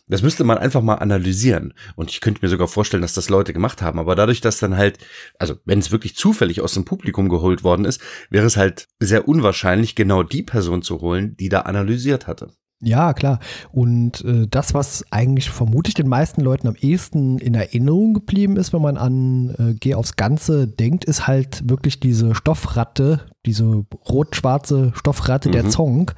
Das 0.07 0.23
müsste 0.23 0.45
man 0.45 0.59
einfach 0.59 0.83
mal 0.83 0.97
analysieren. 0.97 1.73
Und 1.97 2.11
ich 2.11 2.21
könnte 2.21 2.41
mir 2.43 2.51
sogar 2.51 2.69
vorstellen, 2.69 3.03
dass 3.03 3.15
das 3.15 3.31
Leute 3.31 3.53
gemacht 3.53 3.81
haben. 3.81 3.99
Aber 3.99 4.15
dadurch, 4.15 4.41
dass 4.41 4.59
dann 4.59 4.77
halt, 4.77 4.99
also 5.39 5.55
wenn 5.65 5.79
es 5.79 5.93
wirklich 5.93 6.15
zufällig 6.15 6.61
aus 6.61 6.75
dem 6.75 6.85
Publikum 6.85 7.29
geholt 7.29 7.65
worden 7.65 7.87
ist, 7.87 8.01
wäre 8.29 8.47
es 8.47 8.57
halt 8.57 8.87
sehr 9.01 9.27
unwahrscheinlich, 9.27 9.95
genau 9.95 10.23
die 10.23 10.43
Person 10.43 10.83
zu 10.83 11.01
holen, 11.01 11.37
die 11.39 11.49
da 11.49 11.61
analysiert 11.61 12.27
hatte. 12.27 12.51
Ja, 12.85 13.15
klar. 13.15 13.39
Und 13.73 14.23
äh, 14.25 14.47
das, 14.47 14.75
was 14.75 15.05
eigentlich 15.11 15.49
vermutlich 15.49 15.95
den 15.95 16.09
meisten 16.09 16.43
Leuten 16.43 16.69
am 16.69 16.77
ehesten 16.77 17.39
in 17.39 17.55
Erinnerung 17.55 18.13
geblieben 18.13 18.59
ist, 18.59 18.75
wenn 18.75 18.83
man 18.83 18.99
an 18.99 19.55
äh, 19.59 19.75
Geh 19.75 19.95
aufs 19.95 20.17
Ganze 20.17 20.69
denkt, 20.69 21.07
ist 21.07 21.27
halt 21.27 21.69
wirklich 21.69 21.99
diese 21.99 22.35
Stoffratte, 22.35 23.27
diese 23.47 23.87
rot-schwarze 24.07 24.93
Stoffratte, 24.95 25.49
mhm. 25.49 25.53
der 25.53 25.69
Zong. 25.71 26.11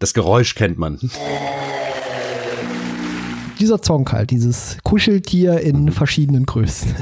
Das 0.00 0.14
Geräusch 0.14 0.56
kennt 0.56 0.78
man. 0.78 0.98
Dieser 3.64 3.80
Zong 3.80 4.12
halt, 4.12 4.30
dieses 4.30 4.76
Kuscheltier 4.82 5.58
in 5.58 5.84
mhm. 5.84 5.92
verschiedenen 5.92 6.44
Größen. 6.44 6.94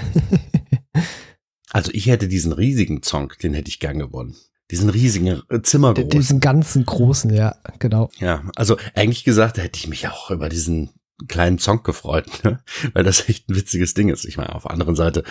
also 1.73 1.91
ich 1.93 2.07
hätte 2.07 2.29
diesen 2.29 2.53
riesigen 2.53 3.03
Zong, 3.03 3.33
den 3.43 3.53
hätte 3.53 3.69
ich 3.69 3.81
gern 3.81 3.99
gewonnen. 3.99 4.37
Diesen 4.71 4.89
riesigen 4.89 5.43
äh, 5.49 5.61
Zimmergroßen. 5.61 6.11
Diesen 6.11 6.39
ganzen 6.39 6.87
großen, 6.87 7.35
ja, 7.35 7.57
genau. 7.81 8.11
Ja, 8.21 8.45
also 8.55 8.77
eigentlich 8.95 9.25
gesagt, 9.25 9.59
hätte 9.59 9.77
ich 9.77 9.89
mich 9.89 10.07
auch 10.07 10.31
über 10.31 10.49
diesen 10.49 10.91
kleinen 11.27 11.59
Song 11.59 11.83
gefreut, 11.83 12.27
ne? 12.45 12.61
weil 12.93 13.03
das 13.03 13.29
echt 13.29 13.49
ein 13.49 13.57
witziges 13.57 13.95
Ding 13.95 14.09
ist. 14.09 14.25
Ich 14.25 14.37
meine, 14.37 14.55
auf 14.55 14.63
der 14.63 14.71
anderen 14.71 14.95
Seite, 14.95 15.25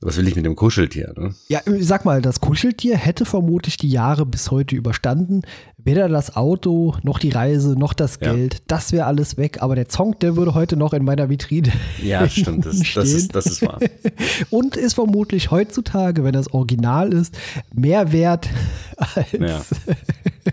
was 0.00 0.16
will 0.16 0.26
ich 0.28 0.36
mit 0.36 0.46
dem 0.46 0.56
Kuscheltier? 0.56 1.12
Ne? 1.16 1.34
Ja, 1.48 1.60
sag 1.80 2.06
mal, 2.06 2.22
das 2.22 2.40
Kuscheltier 2.40 2.96
hätte 2.96 3.26
vermutlich 3.26 3.76
die 3.76 3.90
Jahre 3.90 4.24
bis 4.24 4.50
heute 4.50 4.76
überstanden. 4.76 5.42
Weder 5.84 6.08
das 6.08 6.36
Auto, 6.36 6.94
noch 7.02 7.18
die 7.18 7.30
Reise, 7.30 7.78
noch 7.78 7.92
das 7.92 8.18
Geld, 8.18 8.54
ja. 8.54 8.60
das 8.66 8.92
wäre 8.92 9.06
alles 9.06 9.36
weg. 9.36 9.58
Aber 9.60 9.74
der 9.74 9.88
Song, 9.88 10.18
der 10.18 10.36
würde 10.36 10.54
heute 10.54 10.76
noch 10.76 10.92
in 10.92 11.04
meiner 11.04 11.28
Vitrine. 11.28 11.72
Ja, 12.02 12.28
stimmt, 12.28 12.66
das, 12.66 12.80
das, 12.94 13.12
ist, 13.12 13.34
das 13.34 13.46
ist 13.46 13.62
wahr. 13.62 13.78
Und 14.50 14.76
ist 14.76 14.94
vermutlich 14.94 15.50
heutzutage, 15.50 16.24
wenn 16.24 16.32
das 16.32 16.52
Original 16.52 17.12
ist, 17.12 17.36
mehr 17.72 18.12
wert 18.12 18.48
als 18.96 19.32
ja. 19.32 19.60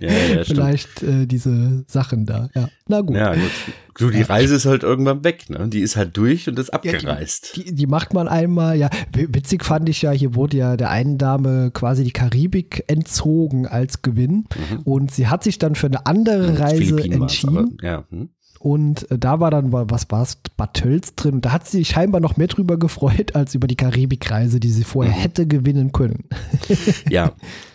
Ja, 0.01 0.11
ja, 0.11 0.43
vielleicht 0.43 1.03
äh, 1.03 1.25
diese 1.25 1.83
Sachen 1.87 2.25
da. 2.25 2.49
Ja, 2.53 2.69
na 2.87 3.01
gut. 3.01 3.15
Ja, 3.15 3.33
gut. 3.33 3.51
So, 3.97 4.11
die 4.11 4.21
Reise 4.21 4.55
ist 4.55 4.65
halt 4.67 4.83
irgendwann 4.83 5.23
weg, 5.23 5.49
ne? 5.49 5.67
Die 5.69 5.79
ist 5.79 5.95
halt 5.95 6.15
durch 6.17 6.47
und 6.47 6.59
ist 6.59 6.71
abgereist. 6.71 7.55
Die, 7.55 7.63
die, 7.65 7.73
die, 7.73 7.87
macht 7.87 8.13
man 8.13 8.27
einmal, 8.27 8.77
ja. 8.77 8.89
Witzig 9.11 9.65
fand 9.65 9.89
ich 9.89 10.03
ja, 10.03 10.11
hier 10.11 10.35
wurde 10.35 10.57
ja 10.57 10.77
der 10.77 10.91
einen 10.91 11.17
Dame 11.17 11.71
quasi 11.71 12.03
die 12.03 12.11
Karibik 12.11 12.83
entzogen 12.87 13.65
als 13.65 14.03
Gewinn. 14.03 14.45
Mhm. 14.55 14.79
Und 14.83 15.11
sie 15.17 15.27
hat 15.27 15.43
sich 15.43 15.59
dann 15.59 15.75
für 15.75 15.87
eine 15.87 16.05
andere 16.05 16.47
hm, 16.47 16.55
Reise 16.55 17.03
entschieden. 17.03 17.77
Aber, 17.79 17.85
ja. 17.85 18.03
Hm. 18.09 18.29
Und 18.59 19.11
äh, 19.11 19.19
da 19.19 19.39
war 19.39 19.51
dann, 19.51 19.71
was 19.71 20.09
war 20.09 20.23
es, 20.23 20.37
Bartels 20.55 21.15
drin. 21.15 21.35
Und 21.35 21.45
da 21.45 21.51
hat 21.51 21.67
sie 21.67 21.79
sich 21.79 21.89
scheinbar 21.89 22.21
noch 22.21 22.37
mehr 22.37 22.47
drüber 22.47 22.77
gefreut, 22.77 23.35
als 23.35 23.53
über 23.53 23.67
die 23.67 23.75
Karibikreise, 23.75 24.59
die 24.59 24.69
sie 24.69 24.83
vorher 24.83 25.13
mhm. 25.13 25.19
hätte 25.19 25.47
gewinnen 25.47 25.91
können. 25.91 26.29
ja, 27.09 27.33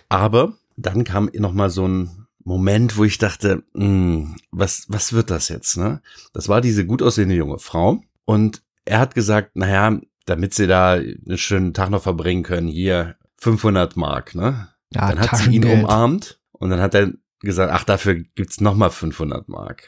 aber 0.08 0.54
dann 0.76 1.04
kam 1.04 1.30
noch 1.34 1.52
mal 1.52 1.70
so 1.70 1.87
ein 1.87 2.26
Moment, 2.44 2.96
wo 2.96 3.04
ich 3.04 3.18
dachte, 3.18 3.62
mh, 3.75 3.84
hm, 3.84 4.37
was, 4.50 4.87
was 4.88 5.12
wird 5.12 5.30
das 5.30 5.49
jetzt? 5.49 5.76
Ne? 5.76 6.00
Das 6.32 6.49
war 6.49 6.61
diese 6.61 6.87
gut 6.87 7.02
aussehende 7.02 7.37
junge 7.37 7.58
Frau. 7.58 8.00
Und 8.25 8.62
er 8.84 8.99
hat 8.99 9.14
gesagt, 9.14 9.56
naja, 9.56 10.00
damit 10.26 10.54
sie 10.54 10.66
da 10.66 10.92
einen 10.92 11.38
schönen 11.38 11.75
Tag 11.75 11.90
noch 11.90 12.02
verbringen 12.02 12.42
können, 12.42 12.68
hier 12.68 13.16
500 13.38 13.96
Mark. 13.96 14.34
Ne? 14.34 14.68
Ja, 14.92 15.08
dann 15.08 15.20
hat 15.20 15.37
sie 15.37 15.50
ihn 15.54 15.64
umarmt 15.64 16.40
und 16.52 16.70
dann 16.70 16.80
hat 16.80 16.94
er 16.94 17.12
gesagt, 17.46 17.72
ach, 17.72 17.84
dafür 17.84 18.16
gibt's 18.34 18.61
noch 18.61 18.75
mal 18.75 18.90
500 18.90 19.49
Mark. 19.49 19.84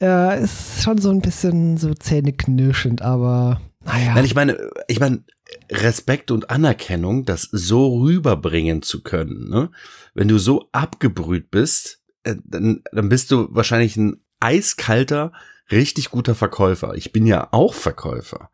Ja, 0.00 0.32
ist 0.32 0.82
schon 0.82 0.98
so 0.98 1.10
ein 1.10 1.20
bisschen 1.20 1.76
so 1.76 1.94
zähneknirschend, 1.94 3.02
aber 3.02 3.60
naja. 3.84 4.14
Nein, 4.14 4.24
ich 4.24 4.34
meine, 4.34 4.70
ich 4.88 5.00
meine, 5.00 5.24
Respekt 5.70 6.30
und 6.30 6.50
Anerkennung, 6.50 7.24
das 7.24 7.42
so 7.42 8.00
rüberbringen 8.00 8.82
zu 8.82 9.02
können. 9.02 9.48
Ne? 9.48 9.70
Wenn 10.14 10.28
du 10.28 10.38
so 10.38 10.68
abgebrüht 10.72 11.50
bist, 11.50 12.02
äh, 12.22 12.36
dann, 12.44 12.82
dann 12.92 13.08
bist 13.08 13.30
du 13.30 13.48
wahrscheinlich 13.50 13.96
ein 13.96 14.20
eiskalter, 14.40 15.32
richtig 15.70 16.10
guter 16.10 16.34
Verkäufer. 16.34 16.94
Ich 16.94 17.12
bin 17.12 17.26
ja 17.26 17.48
auch 17.52 17.74
Verkäufer. 17.74 18.50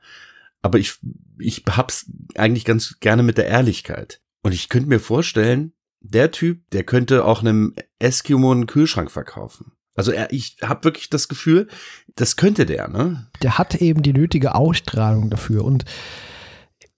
Aber 0.62 0.78
ich, 0.78 0.98
ich 1.38 1.64
hab's 1.68 2.10
eigentlich 2.36 2.64
ganz 2.64 2.98
gerne 3.00 3.22
mit 3.22 3.38
der 3.38 3.46
Ehrlichkeit. 3.46 4.20
Und 4.42 4.52
ich 4.52 4.68
könnte 4.68 4.88
mir 4.88 5.00
vorstellen, 5.00 5.72
der 6.00 6.30
Typ, 6.30 6.68
der 6.70 6.84
könnte 6.84 7.24
auch 7.24 7.40
einem 7.40 7.74
Eskimo 7.98 8.52
einen 8.52 8.66
Kühlschrank 8.66 9.10
verkaufen. 9.10 9.72
Also 9.94 10.12
er, 10.12 10.32
ich 10.32 10.56
habe 10.62 10.84
wirklich 10.84 11.10
das 11.10 11.28
Gefühl, 11.28 11.68
das 12.16 12.36
könnte 12.36 12.64
der, 12.64 12.88
ne? 12.88 13.28
Der 13.42 13.58
hat 13.58 13.74
eben 13.74 14.02
die 14.02 14.12
nötige 14.12 14.54
Ausstrahlung 14.54 15.30
dafür 15.30 15.64
und 15.64 15.84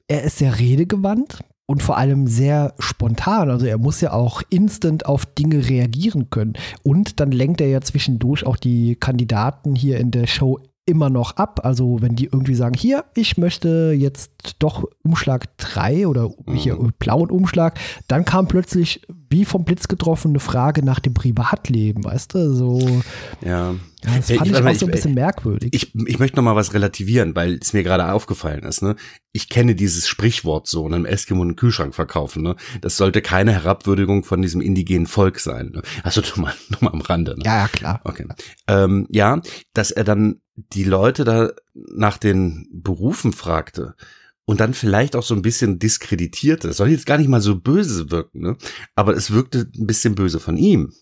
er 0.09 0.23
ist 0.23 0.38
sehr 0.38 0.59
redegewandt 0.59 1.40
und 1.66 1.82
vor 1.82 1.97
allem 1.97 2.26
sehr 2.26 2.75
spontan. 2.78 3.50
Also 3.50 3.66
er 3.66 3.78
muss 3.78 4.00
ja 4.00 4.12
auch 4.12 4.42
instant 4.50 5.06
auf 5.06 5.26
Dinge 5.26 5.68
reagieren 5.68 6.28
können. 6.28 6.54
Und 6.82 7.18
dann 7.18 7.32
lenkt 7.32 7.61
er 7.61 7.68
ja 7.68 7.80
zwischendurch 7.80 8.44
auch 8.44 8.56
die 8.56 8.97
Kandidaten 8.97 9.75
hier 9.75 9.99
in 9.99 10.11
der 10.11 10.26
Show 10.26 10.61
immer 10.86 11.10
noch 11.10 11.36
ab. 11.36 11.60
Also 11.64 11.98
wenn 12.00 12.16
die 12.16 12.26
irgendwie 12.26 12.54
sagen, 12.54 12.74
hier, 12.74 13.04
ich 13.14 13.36
möchte 13.38 13.94
jetzt 13.96 14.32
doch 14.58 14.84
Umschlag 15.02 15.56
3 15.58 16.08
oder 16.08 16.30
hier 16.52 16.76
mhm. 16.76 16.92
blauen 16.98 17.30
Umschlag, 17.30 17.78
dann 18.08 18.24
kam 18.24 18.48
plötzlich 18.48 19.02
wie 19.30 19.44
vom 19.44 19.64
Blitz 19.64 19.88
getroffen 19.88 20.32
eine 20.32 20.40
Frage 20.40 20.84
nach 20.84 21.00
dem 21.00 21.14
Privatleben, 21.14 22.04
weißt 22.04 22.34
du? 22.34 22.52
So. 22.52 23.02
Ja. 23.40 23.74
Ja 24.04 24.16
das 24.16 24.30
fand 24.30 24.47
ich, 24.47 24.52
ich 24.52 24.64
auch 24.64 24.75
so 24.75 24.87
ein 24.87 24.92
bisschen 24.92 25.14
merkwürdig. 25.14 25.71
Ich, 25.73 25.94
ich 25.94 26.18
möchte 26.18 26.37
noch 26.37 26.42
mal 26.42 26.56
was 26.56 26.75
relativieren, 26.75 27.35
weil 27.35 27.59
es 27.61 27.73
mir 27.73 27.82
gerade 27.82 28.12
aufgefallen 28.12 28.64
ist. 28.64 28.82
Ne? 28.82 28.97
Ich 29.32 29.49
kenne 29.49 29.75
dieses 29.75 30.09
Sprichwort 30.09 30.66
so, 30.66 30.87
einem 30.87 31.04
Eskimo 31.04 31.42
einen 31.42 31.56
Kühlschrank 31.56 31.94
verkaufen. 31.94 32.42
Ne? 32.42 32.56
Das 32.80 32.97
sollte 32.97 33.23
keine 33.23 33.52
Herabwürdigung 33.52 34.25
von 34.25 34.42
diesem 34.42 34.61
indigenen 34.61 35.06
Volk 35.06 35.40
sein. 35.40 35.71
Ne? 35.75 35.82
Also 36.02 36.21
noch 36.21 36.37
mal, 36.37 36.54
noch 36.71 36.80
mal 36.80 36.92
am 36.92 37.00
Rande. 37.00 37.37
Ne? 37.37 37.44
Ja, 37.44 37.62
ja, 37.62 37.68
klar. 37.68 38.00
Okay. 38.04 38.26
Ähm, 38.68 39.06
ja, 39.11 39.40
dass 39.75 39.90
er 39.90 40.04
dann 40.04 40.40
die 40.54 40.85
Leute 40.85 41.25
da 41.25 41.50
nach 41.75 42.18
den 42.18 42.68
Berufen 42.73 43.32
fragte 43.32 43.94
und 44.44 44.61
dann 44.61 44.75
vielleicht 44.75 45.16
auch 45.16 45.23
so 45.23 45.35
ein 45.35 45.42
bisschen 45.42 45.78
diskreditierte. 45.78 46.68
Das 46.68 46.76
soll 46.76 46.88
jetzt 46.88 47.06
gar 47.06 47.18
nicht 47.18 47.28
mal 47.28 47.40
so 47.40 47.56
böse 47.56 48.11
wirken, 48.11 48.42
ne? 48.42 48.56
aber 48.94 49.14
es 49.14 49.30
wirkte 49.30 49.71
ein 49.76 49.87
bisschen 49.87 50.14
böse 50.14 50.40
von 50.40 50.56
ihm. 50.56 50.92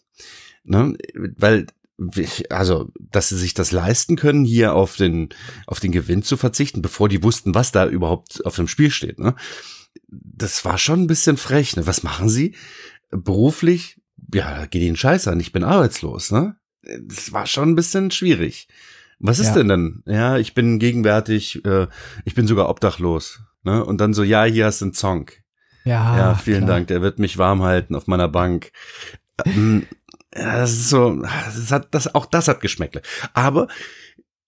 Ne? 0.64 0.96
Weil 1.36 1.66
also, 2.48 2.90
dass 2.98 3.28
sie 3.28 3.36
sich 3.36 3.54
das 3.54 3.72
leisten 3.72 4.16
können, 4.16 4.44
hier 4.44 4.74
auf 4.74 4.96
den, 4.96 5.28
auf 5.66 5.80
den 5.80 5.92
Gewinn 5.92 6.22
zu 6.22 6.36
verzichten, 6.36 6.82
bevor 6.82 7.08
die 7.08 7.22
wussten, 7.22 7.54
was 7.54 7.72
da 7.72 7.86
überhaupt 7.86 8.44
auf 8.46 8.56
dem 8.56 8.68
Spiel 8.68 8.90
steht, 8.90 9.18
ne? 9.18 9.34
Das 10.08 10.64
war 10.64 10.78
schon 10.78 11.02
ein 11.02 11.06
bisschen 11.06 11.36
frech, 11.36 11.76
ne? 11.76 11.86
Was 11.86 12.02
machen 12.02 12.28
sie? 12.28 12.54
Beruflich? 13.10 14.00
Ja, 14.32 14.66
geht 14.66 14.82
ihnen 14.82 14.96
scheiße 14.96 15.30
an, 15.30 15.40
ich 15.40 15.52
bin 15.52 15.64
arbeitslos, 15.64 16.30
ne? 16.30 16.56
Das 16.82 17.32
war 17.32 17.46
schon 17.46 17.70
ein 17.70 17.76
bisschen 17.76 18.10
schwierig. 18.10 18.68
Was 19.18 19.38
ist 19.38 19.48
ja. 19.48 19.54
denn 19.54 19.68
dann? 19.68 20.02
Ja, 20.06 20.38
ich 20.38 20.54
bin 20.54 20.78
gegenwärtig, 20.78 21.62
äh, 21.66 21.88
ich 22.24 22.34
bin 22.34 22.46
sogar 22.46 22.70
obdachlos. 22.70 23.40
Ne? 23.62 23.84
Und 23.84 24.00
dann 24.00 24.14
so, 24.14 24.22
ja, 24.22 24.44
hier 24.44 24.64
hast 24.64 24.80
du 24.80 24.86
einen 24.86 24.94
Song. 24.94 25.30
Ja, 25.84 26.16
ja 26.16 26.34
vielen 26.34 26.64
klar. 26.64 26.76
Dank, 26.76 26.88
der 26.88 27.02
wird 27.02 27.18
mich 27.18 27.36
warm 27.36 27.62
halten 27.62 27.94
auf 27.94 28.06
meiner 28.06 28.28
Bank. 28.28 28.72
Das 30.30 30.72
ist 30.72 30.88
so, 30.88 31.22
das 31.22 31.72
hat, 31.72 31.88
das, 31.92 32.14
auch 32.14 32.26
das 32.26 32.48
hat 32.48 32.60
Geschmäckle. 32.60 33.02
Aber 33.34 33.68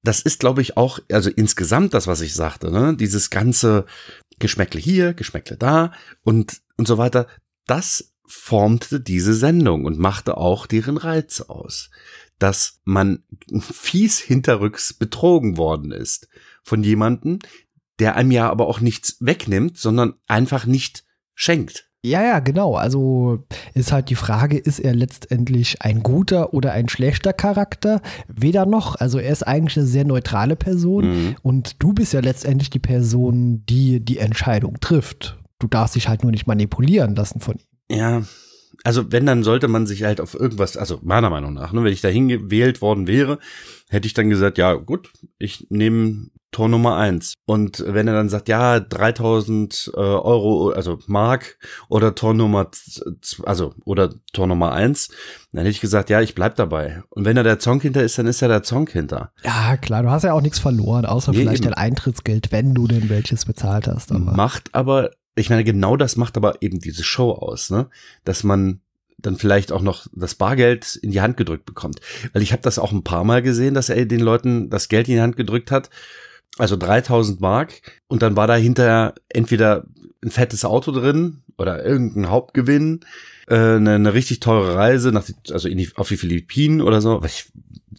das 0.03 0.21
ist, 0.21 0.41
glaube 0.41 0.63
ich, 0.63 0.77
auch, 0.77 0.99
also 1.11 1.31
insgesamt 1.31 1.95
das, 1.95 2.07
was 2.07 2.21
ich 2.21 2.35
sagte, 2.35 2.71
ne? 2.71 2.97
dieses 2.97 3.31
ganze 3.31 3.87
Geschmäckle 4.39 4.81
hier, 4.81 5.15
Geschmäckle 5.15 5.57
da 5.57 5.93
und, 6.23 6.61
und 6.77 6.89
so 6.89 6.99
weiter, 6.99 7.27
das 7.67 8.13
formte 8.27 9.01
diese 9.01 9.35
Sendung 9.35 9.85
und 9.85 9.99
machte 9.99 10.37
auch 10.37 10.67
deren 10.67 10.97
Reiz 10.97 11.41
aus 11.41 11.91
dass 12.43 12.81
man 12.85 13.23
fies 13.61 14.19
hinterrücks 14.19 14.95
betrogen 14.95 15.57
worden 15.57 15.93
ist 15.93 16.29
von 16.65 16.83
jemanden, 16.83 17.39
der 18.01 18.17
einem 18.17 18.33
ja 18.33 18.51
aber 18.51 18.67
auch 18.67 18.81
nichts 18.81 19.17
wegnimmt, 19.21 19.79
sondern 19.79 20.15
einfach 20.27 20.67
nicht 20.67 21.05
schenkt. 21.35 21.89
Ja, 22.05 22.23
ja, 22.23 22.41
genau. 22.41 22.75
Also 22.75 23.45
ist 23.75 23.93
halt 23.93 24.11
die 24.11 24.17
Frage, 24.17 24.59
ist 24.59 24.81
er 24.81 24.93
letztendlich 24.93 25.83
ein 25.83 26.03
guter 26.03 26.53
oder 26.53 26.73
ein 26.73 26.89
schlechter 26.89 27.33
Charakter? 27.33 28.03
Weder 28.27 28.67
noch. 28.67 28.97
Also 28.97 29.19
er 29.19 29.31
ist 29.31 29.47
eigentlich 29.47 29.77
eine 29.79 29.87
sehr 29.87 30.05
neutrale 30.05 30.57
Person 30.57 31.05
mhm. 31.05 31.37
und 31.43 31.81
du 31.81 31.93
bist 31.93 32.13
ja 32.13 32.21
letztendlich 32.21 32.71
die 32.71 32.81
Person, 32.81 33.65
die 33.67 34.01
die 34.01 34.19
Entscheidung 34.19 34.81
trifft. 34.81 35.39
Du 35.61 35.69
darfst 35.69 35.95
dich 35.95 36.09
halt 36.09 36.25
nur 36.25 36.33
nicht 36.33 36.49
manipulieren 36.49 37.15
lassen 37.15 37.39
von 37.39 37.55
ihm. 37.55 37.97
Ja, 37.97 38.23
also 38.83 39.13
wenn, 39.13 39.27
dann 39.27 39.45
sollte 39.45 39.69
man 39.69 39.87
sich 39.87 40.03
halt 40.03 40.21
auf 40.21 40.35
irgendwas, 40.35 40.77
also 40.77 40.99
meiner 41.03 41.31
Meinung 41.31 41.55
nach, 41.55 41.73
ne, 41.73 41.85
wenn 41.85 41.93
ich 41.93 42.01
da 42.01 42.09
hingewählt 42.09 42.83
worden 42.83 43.07
wäre, 43.07 43.39
hätte 43.89 44.07
ich 44.07 44.15
dann 44.15 44.29
gesagt, 44.29 44.59
ja 44.59 44.75
gut, 44.75 45.13
ich 45.39 45.67
nehme 45.71 46.31
Tor 46.53 46.69
Nummer 46.69 46.97
eins. 46.97 47.35
Und 47.47 47.83
wenn 47.87 48.07
er 48.07 48.15
dann 48.15 48.29
sagt, 48.29 48.49
ja, 48.49 48.79
3000 48.79 49.93
äh, 49.95 49.99
Euro, 49.99 50.71
also 50.71 50.99
Mark 51.07 51.59
oder 51.89 52.15
Tor 52.15 52.35
Nummer, 52.35 52.71
also 53.45 53.75
oder 53.85 54.15
Tor 54.33 54.47
Nummer 54.47 54.73
eins, 54.73 55.09
dann 55.53 55.61
hätte 55.61 55.71
ich 55.71 55.81
gesagt, 55.81 56.11
ja, 56.11 56.21
ich 56.21 56.35
bleib 56.35 56.57
dabei. 56.57 57.03
Und 57.11 57.25
wenn 57.25 57.37
er 57.37 57.43
der 57.43 57.59
Zonk 57.59 57.83
hinter 57.83 58.03
ist, 58.03 58.19
dann 58.19 58.27
ist 58.27 58.43
er 58.43 58.49
der 58.49 58.63
Zonk 58.63 58.91
hinter. 58.91 59.33
Ja, 59.43 59.77
klar, 59.77 60.03
du 60.03 60.11
hast 60.11 60.23
ja 60.23 60.35
auch 60.35 60.43
nichts 60.43 60.59
verloren, 60.59 61.07
außer 61.07 61.33
nee, 61.33 61.39
vielleicht 61.39 61.65
eben. 61.65 61.73
dein 61.73 61.83
Eintrittsgeld, 61.83 62.53
wenn 62.53 62.75
du 62.75 62.87
denn 62.87 63.09
welches 63.09 63.47
bezahlt 63.47 63.89
hast. 63.89 64.13
Aber. 64.13 64.33
Macht 64.33 64.75
aber 64.75 65.11
ich 65.35 65.49
meine, 65.51 65.65
genau 65.65 65.97
das 65.97 66.17
macht 66.17 66.37
aber 66.37 66.61
eben 66.61 66.79
diese 66.79 67.05
Show 67.05 67.33
aus, 67.33 67.71
ne? 67.71 67.89
Dass 68.25 68.45
man 68.45 68.81
dann 69.19 69.37
vielleicht 69.37 69.73
auch 69.73 69.83
noch 69.83 70.07
das 70.13 70.35
Bargeld 70.35 70.97
in 70.97 71.11
die 71.11 71.21
Hand 71.21 71.37
gedrückt 71.37 71.65
bekommt. 71.65 72.01
Weil 72.33 72.43
ich 72.43 72.53
habe 72.53 72.63
das 72.63 72.79
auch 72.79 72.93
ein 72.93 73.05
paar 73.05 73.25
Mal 73.25 73.41
gesehen, 73.41 73.75
dass 73.75 73.89
er 73.89 74.05
den 74.05 74.21
Leuten 74.21 74.69
das 74.69 74.89
Geld 74.89 75.09
in 75.09 75.15
die 75.15 75.21
Hand 75.21 75.37
gedrückt 75.37 75.71
hat. 75.71 75.91
Also 76.59 76.77
3000 76.77 77.41
Mark. 77.41 77.81
Und 78.09 78.23
dann 78.23 78.37
war 78.37 78.47
da 78.47 78.55
hinterher 78.55 79.15
entweder 79.29 79.85
ein 80.23 80.31
fettes 80.31 80.65
Auto 80.65 80.93
drin 80.93 81.43
oder 81.59 81.85
irgendein 81.85 82.31
Hauptgewinn, 82.31 83.01
äh, 83.49 83.57
eine, 83.57 83.95
eine 83.95 84.15
richtig 84.15 84.41
teure 84.41 84.75
Reise 84.77 85.13
nach, 85.13 85.25
die, 85.25 85.35
also 85.53 85.69
in 85.69 85.79
die, 85.79 85.91
auf 85.97 86.09
die 86.09 86.17
Philippinen 86.17 86.81
oder 86.81 87.01
so. 87.01 87.23
Ich 87.25 87.51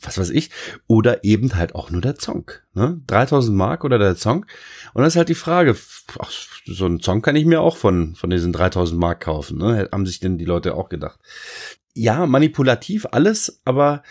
was 0.05 0.17
weiß 0.17 0.29
ich, 0.29 0.49
oder 0.87 1.23
eben 1.23 1.55
halt 1.55 1.75
auch 1.75 1.89
nur 1.89 2.01
der 2.01 2.15
Zong. 2.15 2.51
Ne? 2.73 3.01
3000 3.07 3.55
Mark 3.55 3.83
oder 3.83 3.97
der 3.97 4.15
Zong. 4.15 4.45
Und 4.93 5.03
das 5.03 5.13
ist 5.13 5.17
halt 5.17 5.29
die 5.29 5.35
Frage, 5.35 5.75
ach, 6.19 6.31
so 6.65 6.85
ein 6.85 6.99
Zong 6.99 7.21
kann 7.21 7.35
ich 7.35 7.45
mir 7.45 7.61
auch 7.61 7.77
von, 7.77 8.15
von 8.15 8.29
diesen 8.29 8.53
3000 8.53 8.99
Mark 8.99 9.21
kaufen. 9.21 9.57
Ne? 9.57 9.89
Haben 9.91 10.05
sich 10.05 10.19
denn 10.19 10.37
die 10.37 10.45
Leute 10.45 10.75
auch 10.75 10.89
gedacht. 10.89 11.19
Ja, 11.93 12.25
manipulativ 12.25 13.05
alles, 13.11 13.61
aber 13.65 14.03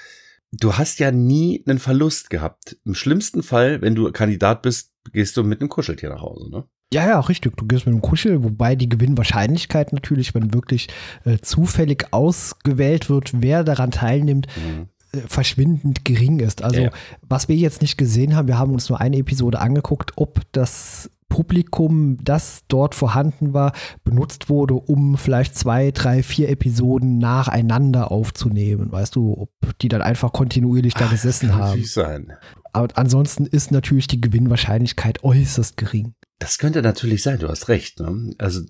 du 0.52 0.74
hast 0.74 1.00
ja 1.00 1.10
nie 1.10 1.62
einen 1.66 1.78
Verlust 1.78 2.30
gehabt. 2.30 2.76
Im 2.84 2.94
schlimmsten 2.94 3.42
Fall, 3.42 3.80
wenn 3.82 3.94
du 3.94 4.10
Kandidat 4.12 4.62
bist, 4.62 4.92
gehst 5.12 5.36
du 5.36 5.42
mit 5.42 5.60
einem 5.60 5.68
Kuscheltier 5.68 6.10
nach 6.10 6.22
Hause. 6.22 6.50
Ne? 6.50 6.64
Ja, 6.92 7.08
ja, 7.08 7.20
richtig. 7.20 7.56
Du 7.56 7.66
gehst 7.66 7.86
mit 7.86 7.94
einem 7.94 8.02
Kuschel, 8.02 8.44
wobei 8.44 8.76
die 8.76 8.88
Gewinnwahrscheinlichkeit 8.88 9.92
natürlich, 9.92 10.34
wenn 10.34 10.52
wirklich 10.52 10.88
äh, 11.24 11.38
zufällig 11.38 12.12
ausgewählt 12.12 13.08
wird, 13.08 13.32
wer 13.40 13.64
daran 13.64 13.90
teilnimmt, 13.90 14.46
mhm 14.56 14.88
verschwindend 15.26 16.04
gering 16.04 16.40
ist. 16.40 16.62
Also, 16.62 16.82
ja. 16.82 16.90
was 17.20 17.48
wir 17.48 17.56
jetzt 17.56 17.82
nicht 17.82 17.98
gesehen 17.98 18.34
haben, 18.34 18.48
wir 18.48 18.58
haben 18.58 18.72
uns 18.72 18.88
nur 18.88 19.00
eine 19.00 19.18
Episode 19.18 19.60
angeguckt, 19.60 20.12
ob 20.16 20.40
das 20.52 21.10
Publikum, 21.32 22.18
das 22.22 22.60
dort 22.68 22.94
vorhanden 22.94 23.54
war, 23.54 23.72
benutzt 24.04 24.50
wurde, 24.50 24.74
um 24.74 25.16
vielleicht 25.16 25.56
zwei, 25.56 25.90
drei, 25.90 26.22
vier 26.22 26.50
Episoden 26.50 27.16
nacheinander 27.16 28.12
aufzunehmen. 28.12 28.92
Weißt 28.92 29.16
du, 29.16 29.38
ob 29.38 29.50
die 29.78 29.88
dann 29.88 30.02
einfach 30.02 30.34
kontinuierlich 30.34 30.92
da 30.92 31.06
gesessen 31.06 31.48
Ach, 31.50 31.58
kann 31.58 31.68
haben. 31.68 31.84
Sein. 31.84 32.32
Aber 32.74 32.88
ansonsten 32.96 33.46
ist 33.46 33.70
natürlich 33.70 34.08
die 34.08 34.20
Gewinnwahrscheinlichkeit 34.20 35.24
äußerst 35.24 35.78
gering. 35.78 36.12
Das 36.42 36.58
könnte 36.58 36.82
natürlich 36.82 37.22
sein, 37.22 37.38
du 37.38 37.48
hast 37.48 37.68
recht. 37.68 38.00
Ne? 38.00 38.34
Also 38.36 38.62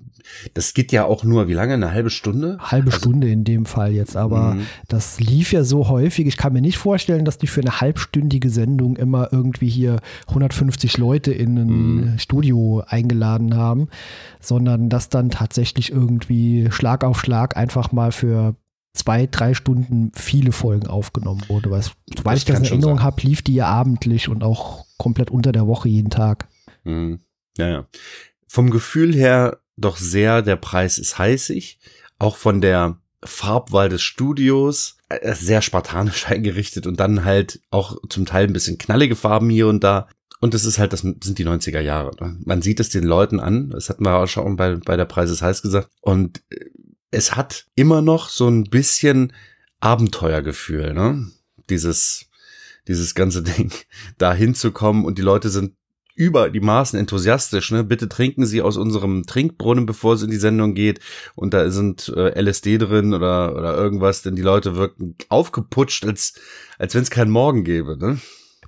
das 0.53 0.75
geht 0.75 0.93
ja 0.93 1.07
auch 1.07 1.25
nur, 1.25 1.49
wie 1.49 1.55
lange? 1.55 1.73
Eine 1.73 1.91
halbe 1.91 2.11
Stunde? 2.11 2.59
Halbe 2.61 2.89
also, 2.89 2.99
Stunde 2.99 3.31
in 3.31 3.45
dem 3.45 3.65
Fall 3.65 3.93
jetzt, 3.93 4.15
aber 4.15 4.57
mhm. 4.57 4.67
das 4.89 5.19
lief 5.21 5.55
ja 5.55 5.65
so 5.65 5.89
häufig. 5.89 6.27
Ich 6.27 6.37
kann 6.37 6.53
mir 6.53 6.61
nicht 6.61 6.77
vorstellen, 6.77 7.25
dass 7.25 7.39
die 7.39 7.47
für 7.47 7.63
eine 7.63 7.81
halbstündige 7.81 8.51
Sendung 8.51 8.97
immer 8.97 9.33
irgendwie 9.33 9.71
hier 9.71 10.01
150 10.29 10.99
Leute 10.99 11.33
in 11.33 11.57
ein 11.57 11.95
mhm. 11.95 12.19
Studio 12.19 12.85
eingeladen 12.87 13.57
haben, 13.57 13.89
sondern 14.39 14.91
dass 14.91 15.09
dann 15.09 15.31
tatsächlich 15.31 15.91
irgendwie 15.91 16.71
Schlag 16.71 17.05
auf 17.05 17.21
Schlag 17.21 17.57
einfach 17.57 17.91
mal 17.91 18.13
für 18.13 18.55
zwei, 18.93 19.27
drei 19.27 19.55
Stunden 19.55 20.13
viele 20.15 20.53
Folgen 20.53 20.89
aufgenommen 20.89 21.45
wurde. 21.49 21.71
Weil, 21.71 21.83
soweit 22.19 22.37
ich 22.37 22.45
das 22.45 22.59
in 22.59 22.67
Erinnerung 22.67 23.03
habe, 23.03 23.23
lief 23.23 23.41
die 23.41 23.55
ja 23.55 23.69
abendlich 23.69 24.29
und 24.29 24.45
auch 24.45 24.85
komplett 24.99 25.31
unter 25.31 25.53
der 25.53 25.67
Woche 25.67 25.89
jeden 25.89 26.11
Tag. 26.11 26.49
Mhm. 26.85 27.21
Ja, 27.59 27.69
ja. 27.69 27.89
Vom 28.47 28.71
Gefühl 28.71 29.15
her 29.15 29.61
doch 29.77 29.97
sehr, 29.97 30.43
der 30.43 30.57
Preis 30.57 30.99
ist 30.99 31.19
heißig. 31.19 31.79
Auch 32.19 32.37
von 32.37 32.61
der 32.61 32.99
Farbwahl 33.25 33.89
des 33.89 34.03
Studios 34.03 34.97
äh, 35.09 35.35
sehr 35.35 35.63
spartanisch 35.63 36.27
eingerichtet 36.29 36.87
und 36.87 37.01
dann 37.01 37.25
halt 37.25 37.61
auch 37.71 37.97
zum 38.09 38.27
Teil 38.27 38.47
ein 38.47 38.53
bisschen 38.53 38.79
knallige 38.79 39.17
Farben 39.17 39.51
hier 39.51 39.69
und 39.69 39.85
da. 39.85 40.09
Und 40.41 40.55
das 40.55 40.65
ist 40.65 40.79
halt, 40.79 40.93
das 40.93 41.01
sind 41.01 41.39
die 41.39 41.47
90er 41.47 41.81
Jahre. 41.81 42.11
Ne? 42.21 42.37
Man 42.45 42.63
sieht 42.63 42.81
es 42.81 42.89
den 42.89 43.05
Leuten 43.05 43.39
an. 43.39 43.71
Das 43.71 43.89
hatten 43.89 44.05
wir 44.05 44.17
auch 44.17 44.27
schon 44.27 44.57
bei, 44.57 44.75
bei 44.77 44.97
der 44.97 45.05
Preis 45.05 45.31
ist 45.31 45.43
heiß 45.43 45.63
gesagt. 45.63 45.89
Und 46.01 46.43
äh, 46.51 46.67
es 47.11 47.37
hat 47.37 47.67
immer 47.77 48.03
noch 48.03 48.29
so 48.29 48.49
ein 48.49 48.65
bisschen 48.65 49.33
Abenteuergefühl, 49.81 50.95
ne? 50.95 51.31
Dieses, 51.71 52.27
dieses 52.89 53.15
ganze 53.15 53.43
Ding, 53.43 53.73
da 54.19 54.35
hinzukommen 54.35 55.05
und 55.05 55.19
die 55.19 55.23
Leute 55.23 55.49
sind 55.49 55.75
über 56.23 56.51
die 56.51 56.61
Maßen 56.61 56.99
enthusiastisch. 56.99 57.73
Ne? 57.73 57.83
Bitte 57.83 58.09
trinken 58.09 58.47
Sie 58.47 58.63
aus 58.63 58.77
unserem 58.77 59.25
Trinkbrunnen, 59.27 59.87
bevor 59.87 60.15
es 60.15 60.23
in 60.23 60.31
die 60.31 60.37
Sendung 60.37 60.75
geht. 60.75 61.01
Und 61.35 61.53
da 61.53 61.69
sind 61.71 62.13
äh, 62.17 62.41
LSD 62.41 62.79
drin 62.79 63.13
oder, 63.13 63.57
oder 63.57 63.77
irgendwas, 63.77 64.23
denn 64.23 64.37
die 64.37 64.43
Leute 64.43 64.77
wirken 64.77 65.17
aufgeputscht, 65.29 66.07
als, 66.07 66.35
als 66.79 66.95
wenn 66.95 67.03
es 67.03 67.11
keinen 67.11 67.33
Morgen 67.33 67.65
gäbe. 67.65 67.97
Ne? 67.99 68.19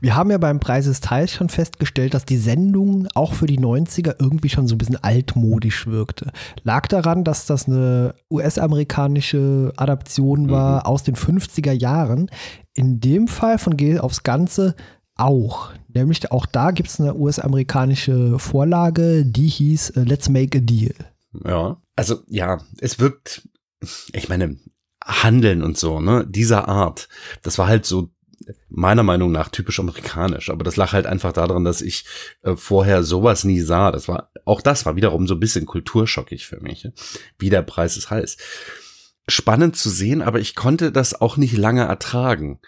Wir 0.00 0.16
haben 0.16 0.32
ja 0.32 0.38
beim 0.38 0.58
Preis 0.58 0.86
des 0.86 1.00
Teils 1.00 1.30
schon 1.30 1.48
festgestellt, 1.48 2.12
dass 2.12 2.24
die 2.24 2.36
Sendung 2.36 3.06
auch 3.14 3.34
für 3.34 3.46
die 3.46 3.60
90er 3.60 4.16
irgendwie 4.18 4.48
schon 4.48 4.66
so 4.66 4.74
ein 4.74 4.78
bisschen 4.78 5.02
altmodisch 5.02 5.86
wirkte. 5.86 6.32
Lag 6.64 6.88
daran, 6.88 7.22
dass 7.22 7.46
das 7.46 7.68
eine 7.68 8.16
US-amerikanische 8.30 9.72
Adaption 9.76 10.50
war 10.50 10.80
mhm. 10.80 10.86
aus 10.86 11.04
den 11.04 11.14
50er 11.14 11.72
Jahren. 11.72 12.28
In 12.74 12.98
dem 12.98 13.28
Fall 13.28 13.58
von 13.58 13.76
Geh 13.76 14.00
aufs 14.00 14.24
Ganze 14.24 14.74
auch. 15.16 15.70
Nämlich 15.88 16.30
auch 16.32 16.46
da 16.46 16.70
gibt 16.70 16.88
es 16.88 17.00
eine 17.00 17.14
US-amerikanische 17.14 18.38
Vorlage, 18.38 19.24
die 19.24 19.48
hieß 19.48 19.96
uh, 19.96 20.00
Let's 20.00 20.28
Make 20.28 20.58
a 20.58 20.60
Deal. 20.60 20.94
Ja, 21.44 21.80
also 21.96 22.22
ja, 22.28 22.60
es 22.80 22.98
wirkt, 22.98 23.48
ich 24.12 24.28
meine, 24.28 24.58
Handeln 25.04 25.62
und 25.62 25.76
so, 25.76 26.00
ne, 26.00 26.26
dieser 26.26 26.68
Art, 26.68 27.08
das 27.42 27.58
war 27.58 27.66
halt 27.66 27.84
so 27.84 28.10
meiner 28.68 29.02
Meinung 29.02 29.32
nach 29.32 29.48
typisch 29.48 29.80
amerikanisch, 29.80 30.50
aber 30.50 30.64
das 30.64 30.76
lag 30.76 30.92
halt 30.92 31.06
einfach 31.06 31.32
daran, 31.32 31.64
dass 31.64 31.80
ich 31.80 32.04
äh, 32.42 32.56
vorher 32.56 33.02
sowas 33.02 33.44
nie 33.44 33.60
sah. 33.60 33.90
Das 33.90 34.08
war, 34.08 34.30
auch 34.44 34.60
das 34.60 34.84
war 34.84 34.96
wiederum 34.96 35.26
so 35.26 35.34
ein 35.34 35.40
bisschen 35.40 35.66
kulturschockig 35.66 36.46
für 36.46 36.60
mich, 36.60 36.88
wie 37.38 37.50
der 37.50 37.62
Preis 37.62 37.96
ist 37.96 38.10
heiß. 38.10 38.36
Spannend 39.28 39.76
zu 39.76 39.88
sehen, 39.88 40.20
aber 40.20 40.40
ich 40.40 40.54
konnte 40.54 40.92
das 40.92 41.18
auch 41.18 41.36
nicht 41.36 41.56
lange 41.56 41.84
ertragen. 41.84 42.60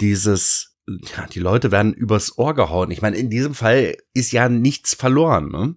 Dieses, 0.00 0.73
ja, 0.86 1.26
die 1.26 1.40
Leute 1.40 1.72
werden 1.72 1.94
übers 1.94 2.38
Ohr 2.38 2.54
gehauen. 2.54 2.90
Ich 2.90 3.02
meine, 3.02 3.16
in 3.16 3.30
diesem 3.30 3.54
Fall 3.54 3.96
ist 4.12 4.32
ja 4.32 4.48
nichts 4.48 4.94
verloren, 4.94 5.48
ne? 5.50 5.74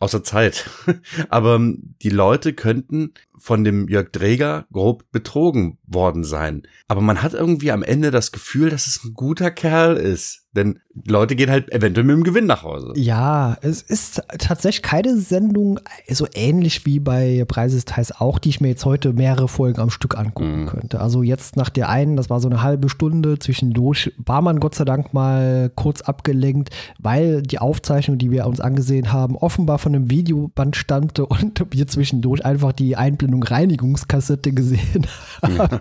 außer 0.00 0.24
Zeit. 0.24 0.68
Aber 1.28 1.56
ähm, 1.56 1.94
die 2.02 2.10
Leute 2.10 2.54
könnten 2.54 3.12
von 3.40 3.64
dem 3.64 3.88
Jörg 3.88 4.10
Dräger 4.12 4.66
grob 4.72 5.10
betrogen 5.10 5.78
worden 5.86 6.24
sein. 6.24 6.62
Aber 6.88 7.00
man 7.00 7.22
hat 7.22 7.34
irgendwie 7.34 7.72
am 7.72 7.82
Ende 7.82 8.10
das 8.10 8.32
Gefühl, 8.32 8.70
dass 8.70 8.86
es 8.86 9.02
ein 9.04 9.14
guter 9.14 9.50
Kerl 9.50 9.96
ist. 9.96 10.46
Denn 10.52 10.80
Leute 11.06 11.36
gehen 11.36 11.48
halt 11.48 11.70
eventuell 11.70 12.04
mit 12.04 12.16
dem 12.16 12.24
Gewinn 12.24 12.46
nach 12.46 12.64
Hause. 12.64 12.92
Ja, 12.96 13.56
es 13.62 13.82
ist 13.82 14.20
tatsächlich 14.38 14.82
keine 14.82 15.16
Sendung 15.16 15.78
so 16.08 16.26
ähnlich 16.34 16.84
wie 16.86 16.98
bei 16.98 17.44
Preisesteils 17.46 18.10
auch, 18.20 18.40
die 18.40 18.48
ich 18.48 18.60
mir 18.60 18.68
jetzt 18.68 18.84
heute 18.84 19.12
mehrere 19.12 19.46
Folgen 19.46 19.80
am 19.80 19.90
Stück 19.90 20.18
angucken 20.18 20.62
mhm. 20.62 20.66
könnte. 20.66 21.00
Also 21.00 21.22
jetzt 21.22 21.54
nach 21.54 21.70
der 21.70 21.88
einen, 21.88 22.16
das 22.16 22.30
war 22.30 22.40
so 22.40 22.48
eine 22.48 22.62
halbe 22.62 22.88
Stunde, 22.88 23.38
zwischendurch 23.38 24.12
war 24.18 24.42
man 24.42 24.58
Gott 24.58 24.74
sei 24.74 24.84
Dank 24.84 25.14
mal 25.14 25.70
kurz 25.76 26.00
abgelenkt, 26.00 26.70
weil 26.98 27.42
die 27.42 27.60
Aufzeichnung, 27.60 28.18
die 28.18 28.32
wir 28.32 28.46
uns 28.46 28.60
angesehen 28.60 29.12
haben, 29.12 29.36
offenbar 29.36 29.78
von 29.78 29.94
einem 29.94 30.10
Videoband 30.10 30.74
stammte 30.74 31.26
und 31.26 31.64
wir 31.70 31.86
zwischendurch 31.86 32.44
einfach 32.44 32.72
die 32.72 32.96
Einblendung 32.96 33.29
Reinigungskassette 33.34 34.52
gesehen 34.52 35.06
haben. 35.42 35.56
Ja. 35.56 35.80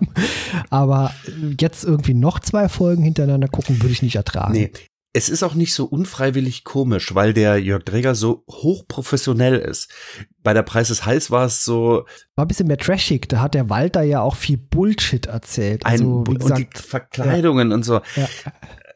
Aber 0.70 1.14
jetzt 1.60 1.84
irgendwie 1.84 2.14
noch 2.14 2.40
zwei 2.40 2.70
Folgen 2.70 3.04
hintereinander 3.04 3.48
gucken, 3.48 3.82
würde 3.82 3.92
ich 3.92 4.02
nicht 4.02 4.16
ertragen. 4.16 4.54
Nee, 4.54 4.72
es 5.12 5.30
ist 5.30 5.42
auch 5.42 5.56
nicht 5.56 5.74
so 5.74 5.86
unfreiwillig 5.86 6.64
komisch, 6.64 7.16
weil 7.16 7.34
der 7.34 7.58
Jörg 7.58 7.84
Dräger 7.84 8.14
so 8.14 8.44
hochprofessionell 8.50 9.56
ist. 9.56 9.90
Bei 10.44 10.54
der 10.54 10.62
Preis 10.62 10.92
ist 10.92 11.06
heiß 11.06 11.32
war 11.32 11.46
es 11.46 11.66
so. 11.66 12.06
War 12.36 12.46
ein 12.46 12.48
bisschen 12.48 12.68
mehr 12.68 12.78
trashig. 12.78 13.28
Da 13.28 13.42
hat 13.42 13.56
der 13.56 13.70
Walter 13.70 14.04
ja 14.04 14.22
auch 14.22 14.36
viel 14.36 14.58
Bullshit 14.58 15.26
erzählt. 15.26 15.86
Also, 15.86 16.22
ein, 16.22 16.28
wie 16.28 16.36
gesagt, 16.36 16.60
und 16.60 16.74
die 16.76 16.82
Verkleidungen 16.82 17.70
ja. 17.70 17.76
und 17.76 17.84
so. 17.84 18.02
Ja. 18.16 18.30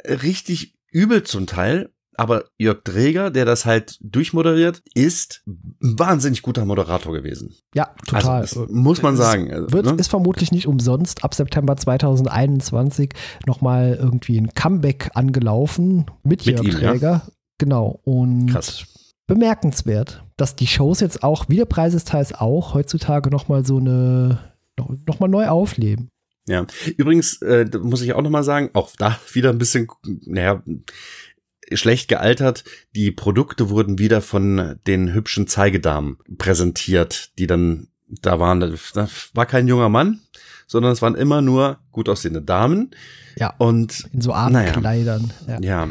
Richtig 0.06 0.78
übel 0.92 1.24
zum 1.24 1.48
Teil. 1.48 1.93
Aber 2.16 2.46
Jörg 2.58 2.84
Dräger, 2.84 3.32
der 3.32 3.46
das 3.46 3.66
halt 3.66 3.98
durchmoderiert, 4.02 4.82
ist 4.94 5.44
ein 5.46 5.98
wahnsinnig 6.00 6.42
guter 6.42 6.66
Moderator 6.66 7.14
gewesen. 7.14 7.56
Ja, 7.74 7.94
total. 8.06 8.42
Also, 8.42 8.68
muss 8.70 9.02
man 9.02 9.16
sagen. 9.16 9.52
Also, 9.52 9.72
wird, 9.72 9.86
ne? 9.86 9.94
Ist 9.94 10.10
vermutlich 10.10 10.52
nicht 10.52 10.68
umsonst 10.68 11.24
ab 11.24 11.34
September 11.34 11.76
2021 11.76 13.12
nochmal 13.46 13.98
irgendwie 14.00 14.38
ein 14.40 14.54
Comeback 14.54 15.12
angelaufen 15.14 16.06
mit, 16.24 16.46
mit 16.46 16.58
Jörg 16.58 16.64
ihm, 16.64 16.72
Dräger. 16.72 17.12
Ja? 17.12 17.28
Genau. 17.58 18.00
Und 18.04 18.48
Krass. 18.48 18.86
bemerkenswert, 19.28 20.24
dass 20.38 20.56
die 20.56 20.68
Shows 20.68 21.00
jetzt 21.00 21.24
auch, 21.24 21.46
wie 21.50 21.58
der 21.58 21.66
Preisesteils 21.66 22.34
auch, 22.34 22.74
heutzutage 22.74 23.30
nochmal 23.30 23.66
so 23.66 23.78
eine, 23.78 24.40
nochmal 25.08 25.30
neu 25.30 25.48
aufleben. 25.48 26.10
Ja, 26.48 26.68
übrigens 26.98 27.42
äh, 27.42 27.66
muss 27.82 28.02
ich 28.02 28.14
auch 28.14 28.22
nochmal 28.22 28.44
sagen, 28.44 28.70
auch 28.74 28.92
da 28.98 29.18
wieder 29.32 29.50
ein 29.50 29.58
bisschen, 29.58 29.88
naja, 30.26 30.62
schlecht 31.78 32.08
gealtert. 32.08 32.64
Die 32.96 33.12
Produkte 33.12 33.70
wurden 33.70 34.00
wieder 34.00 34.22
von 34.22 34.80
den 34.88 35.14
hübschen 35.14 35.48
Zeigedamen 35.48 36.18
präsentiert, 36.38 37.38
die 37.38 37.48
dann 37.48 37.88
da 38.08 38.40
waren. 38.40 38.60
Das 38.60 39.32
war 39.34 39.46
kein 39.46 39.68
junger 39.68 39.90
Mann, 39.90 40.22
sondern 40.68 40.92
es 40.92 41.02
waren 41.02 41.16
immer 41.16 41.42
nur 41.42 41.80
gut 41.94 42.10
aussehende 42.10 42.42
Damen. 42.42 42.92
Ja. 43.38 43.54
Und 43.58 44.10
in 44.14 44.22
so 44.22 44.32
Abendkleidern. 44.34 45.34
Naja, 45.48 45.60
ja. 45.62 45.88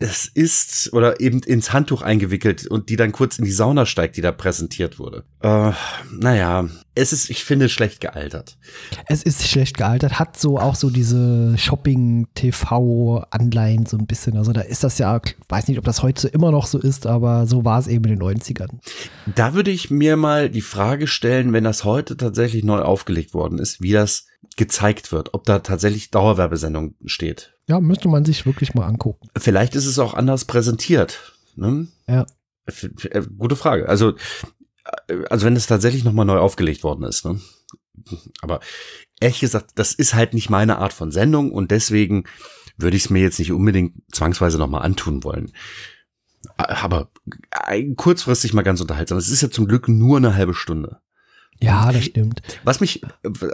es 0.00 0.26
ist 0.26 0.92
oder 0.92 1.20
eben 1.20 1.38
ins 1.40 1.72
Handtuch 1.72 2.02
eingewickelt 2.02 2.66
und 2.66 2.90
die 2.90 2.96
dann 2.96 3.12
kurz 3.12 3.38
in 3.38 3.44
die 3.44 3.52
Sauna 3.52 3.86
steigt, 3.86 4.16
die 4.16 4.20
da 4.20 4.32
präsentiert 4.32 4.98
wurde. 4.98 5.22
Äh, 5.40 5.70
naja, 6.18 6.68
es 6.94 7.12
ist, 7.12 7.30
ich 7.30 7.44
finde, 7.44 7.68
schlecht 7.68 8.00
gealtert. 8.00 8.58
Es 9.06 9.22
ist 9.22 9.46
schlecht 9.48 9.76
gealtert, 9.76 10.18
hat 10.18 10.36
so 10.38 10.58
auch 10.58 10.74
so 10.74 10.90
diese 10.90 11.56
Shopping-TV-Anleihen 11.56 13.86
so 13.86 13.96
ein 13.98 14.06
bisschen. 14.06 14.36
Also 14.36 14.52
da 14.52 14.62
ist 14.62 14.82
das 14.84 14.98
ja, 14.98 15.20
weiß 15.48 15.68
nicht, 15.68 15.78
ob 15.78 15.84
das 15.84 16.02
heute 16.02 16.28
immer 16.28 16.50
noch 16.50 16.66
so 16.66 16.78
ist, 16.78 17.06
aber 17.06 17.46
so 17.46 17.64
war 17.64 17.78
es 17.78 17.86
eben 17.86 18.04
in 18.04 18.18
den 18.18 18.22
90ern. 18.22 18.80
Da 19.34 19.54
würde 19.54 19.70
ich 19.70 19.90
mir 19.90 20.16
mal 20.16 20.50
die 20.50 20.62
Frage 20.62 21.06
stellen, 21.06 21.52
wenn 21.52 21.64
das 21.64 21.84
heute 21.84 22.16
tatsächlich 22.16 22.64
neu 22.64 22.80
aufgelegt 22.80 23.34
worden 23.34 23.58
ist, 23.58 23.82
wie 23.82 23.92
das 23.92 24.24
gezeigt 24.56 25.12
wird, 25.12 25.34
ob 25.34 25.44
da 25.44 25.58
tatsächlich 25.60 26.10
Dauerwerbesendung 26.10 26.94
steht. 27.04 27.54
Ja, 27.68 27.80
müsste 27.80 28.08
man 28.08 28.24
sich 28.24 28.46
wirklich 28.46 28.74
mal 28.74 28.86
angucken. 28.86 29.28
Vielleicht 29.36 29.74
ist 29.74 29.86
es 29.86 29.98
auch 29.98 30.14
anders 30.14 30.46
präsentiert. 30.46 31.34
Ne? 31.56 31.88
Ja. 32.08 32.26
Äh, 32.66 33.22
gute 33.38 33.56
Frage. 33.56 33.88
Also, 33.88 34.14
äh, 35.08 35.24
also 35.28 35.46
wenn 35.46 35.56
es 35.56 35.66
tatsächlich 35.66 36.04
nochmal 36.04 36.26
neu 36.26 36.38
aufgelegt 36.38 36.84
worden 36.84 37.04
ist. 37.04 37.24
Ne? 37.24 37.40
Aber 38.40 38.60
ehrlich 39.20 39.40
gesagt, 39.40 39.72
das 39.74 39.92
ist 39.92 40.14
halt 40.14 40.34
nicht 40.34 40.50
meine 40.50 40.78
Art 40.78 40.92
von 40.92 41.10
Sendung 41.10 41.52
und 41.52 41.70
deswegen 41.70 42.24
würde 42.78 42.96
ich 42.96 43.04
es 43.04 43.10
mir 43.10 43.22
jetzt 43.22 43.38
nicht 43.38 43.52
unbedingt 43.52 43.94
zwangsweise 44.12 44.58
nochmal 44.58 44.82
antun 44.82 45.24
wollen. 45.24 45.52
Aber 46.56 47.10
kurzfristig 47.96 48.52
mal 48.52 48.62
ganz 48.62 48.80
unterhaltsam. 48.80 49.18
Es 49.18 49.28
ist 49.28 49.42
ja 49.42 49.50
zum 49.50 49.66
Glück 49.66 49.88
nur 49.88 50.18
eine 50.18 50.34
halbe 50.34 50.54
Stunde. 50.54 51.00
Ja, 51.60 51.90
das 51.90 52.04
stimmt. 52.04 52.42
Was 52.64 52.80
mich, 52.80 53.02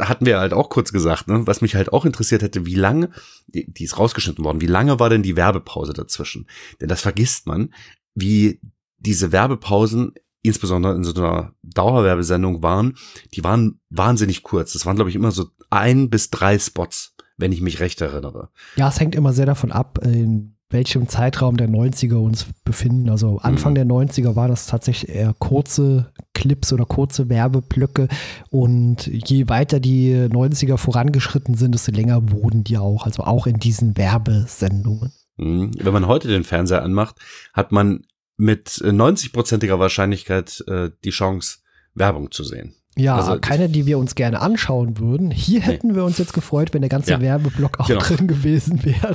hatten 0.01 0.27
wir 0.27 0.39
halt 0.39 0.53
auch 0.53 0.69
kurz 0.71 0.93
gesagt, 0.93 1.29
ne, 1.29 1.47
was 1.47 1.61
mich 1.61 1.75
halt 1.75 1.93
auch 1.93 2.05
interessiert 2.05 2.43
hätte, 2.43 2.67
wie 2.67 2.75
lange, 2.75 3.11
die, 3.47 3.73
die 3.73 3.85
ist 3.85 3.99
rausgeschnitten 3.99 4.45
worden, 4.45 4.61
wie 4.61 4.67
lange 4.67 4.99
war 4.99 5.11
denn 5.11 5.23
die 5.23 5.37
Werbepause 5.37 5.93
dazwischen? 5.93 6.47
Denn 6.81 6.89
das 6.89 7.01
vergisst 7.01 7.47
man, 7.47 7.73
wie 8.15 8.61
diese 8.99 9.33
Werbepausen, 9.33 10.15
insbesondere 10.43 10.95
in 10.95 11.05
so 11.05 11.15
einer 11.15 11.55
Dauerwerbesendung 11.63 12.63
waren, 12.63 12.97
die 13.35 13.45
waren 13.45 13.81
wahnsinnig 13.91 14.43
kurz. 14.43 14.73
Das 14.73 14.87
waren, 14.87 14.97
glaube 14.97 15.11
ich, 15.11 15.17
immer 15.17 15.31
so 15.31 15.47
ein 15.71 16.11
bis 16.11 16.31
drei 16.31 16.59
Spots, 16.59 17.15
wenn 17.37 17.53
ich 17.53 17.61
mich 17.61 17.81
recht 17.81 18.01
erinnere. 18.01 18.51
Ja, 18.77 18.89
es 18.89 18.99
hängt 18.99 19.15
immer 19.15 19.33
sehr 19.33 19.47
davon 19.47 19.71
ab, 19.71 20.01
in 20.03 20.57
welchem 20.73 21.09
Zeitraum 21.09 21.57
der 21.57 21.69
90er 21.69 22.17
uns 22.17 22.47
befinden. 22.65 23.11
Also 23.11 23.39
Anfang 23.39 23.73
mhm. 23.73 23.77
der 23.77 23.87
90er 23.87 24.37
war 24.37 24.49
das 24.49 24.67
tatsächlich 24.67 25.15
eher 25.15 25.35
kurze 25.39 26.13
Clips 26.35 26.73
oder 26.73 26.85
kurze 26.85 27.29
Werbeblöcke 27.29 28.09
und 28.51 29.07
je 29.07 29.49
weiter 29.49 29.81
die 29.81 30.15
90er 30.15 30.77
vorangeschritten 30.77 31.55
sind, 31.55 31.75
desto 31.75 31.93
länger 31.93 32.31
wurden 32.31 32.65
die 32.65 32.79
auch, 32.79 33.07
also 33.07 33.25
auch 33.25 33.47
in 33.47 33.59
diesen 33.59 33.97
Werbesendungen. 33.97 35.13
Mhm. 35.37 35.71
Wenn 35.79 35.93
man 35.93 36.07
heute 36.07 36.29
den 36.29 36.45
Fernseher 36.45 36.83
anmacht, 36.83 37.17
hat 37.53 37.73
man 37.73 38.05
mit 38.37 38.69
90-prozentiger 38.69 39.79
Wahrscheinlichkeit 39.79 40.65
äh, 40.67 40.91
die 41.05 41.11
Chance, 41.11 41.59
Werbung 41.95 42.31
zu 42.31 42.43
sehen. 42.45 42.75
Ja, 42.97 43.17
also, 43.17 43.39
keine, 43.41 43.71
die 43.71 43.87
wir 43.87 43.99
uns 43.99 44.15
gerne 44.15 44.41
anschauen 44.41 44.99
würden. 44.99 45.31
Hier 45.31 45.61
nee. 45.61 45.67
hätten 45.67 45.95
wir 45.95 46.05
uns 46.05 46.19
jetzt 46.19 46.35
gefreut, 46.35 46.75
wenn 46.75 46.83
der 46.83 46.91
ganze 46.91 47.13
ja, 47.13 47.21
Werbeblock 47.21 47.81
auch 47.81 47.87
genau. 47.87 48.01
drin 48.01 48.27
gewesen 48.29 48.85
wäre. 48.85 49.15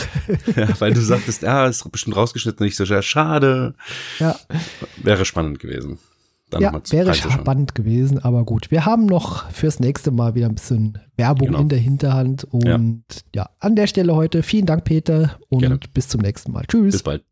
Ja, 0.56 0.80
weil 0.80 0.94
du 0.94 1.02
sagtest, 1.02 1.44
ja, 1.44 1.68
ist 1.68 1.90
bestimmt 1.92 2.16
rausgeschnitten, 2.16 2.66
nicht 2.66 2.76
so 2.76 2.86
sehr 2.86 3.04
schade. 3.04 3.76
Ja. 4.20 4.36
Wäre 5.04 5.26
spannend 5.26 5.60
gewesen. 5.60 6.00
Dann 6.50 6.62
ja, 6.62 6.82
wäre 6.92 7.14
spannend 7.14 7.76
gewesen, 7.76 8.20
aber 8.20 8.46
gut. 8.46 8.72
Wir 8.72 8.86
haben 8.86 9.06
noch 9.06 9.52
fürs 9.52 9.82
nächste 9.82 10.12
Mal 10.12 10.34
wieder 10.34 10.48
ein 10.48 10.56
bisschen 10.56 10.98
Werbung 11.18 11.50
genau. 11.50 11.60
in 11.60 11.68
der 11.68 11.80
Hinterhand. 11.80 12.46
Und 12.46 13.04
ja. 13.36 13.44
ja. 13.44 13.50
an 13.60 13.76
der 13.76 13.88
Stelle 13.88 14.16
heute 14.16 14.44
vielen 14.44 14.66
Dank, 14.66 14.86
Peter, 14.86 15.38
und 15.50 15.60
gerne. 15.60 15.80
bis 15.94 16.08
zum 16.08 16.22
nächsten 16.22 16.54
Mal. 16.54 16.64
Tschüss. 16.66 16.94
Bis 16.94 17.04
bald. 17.04 17.24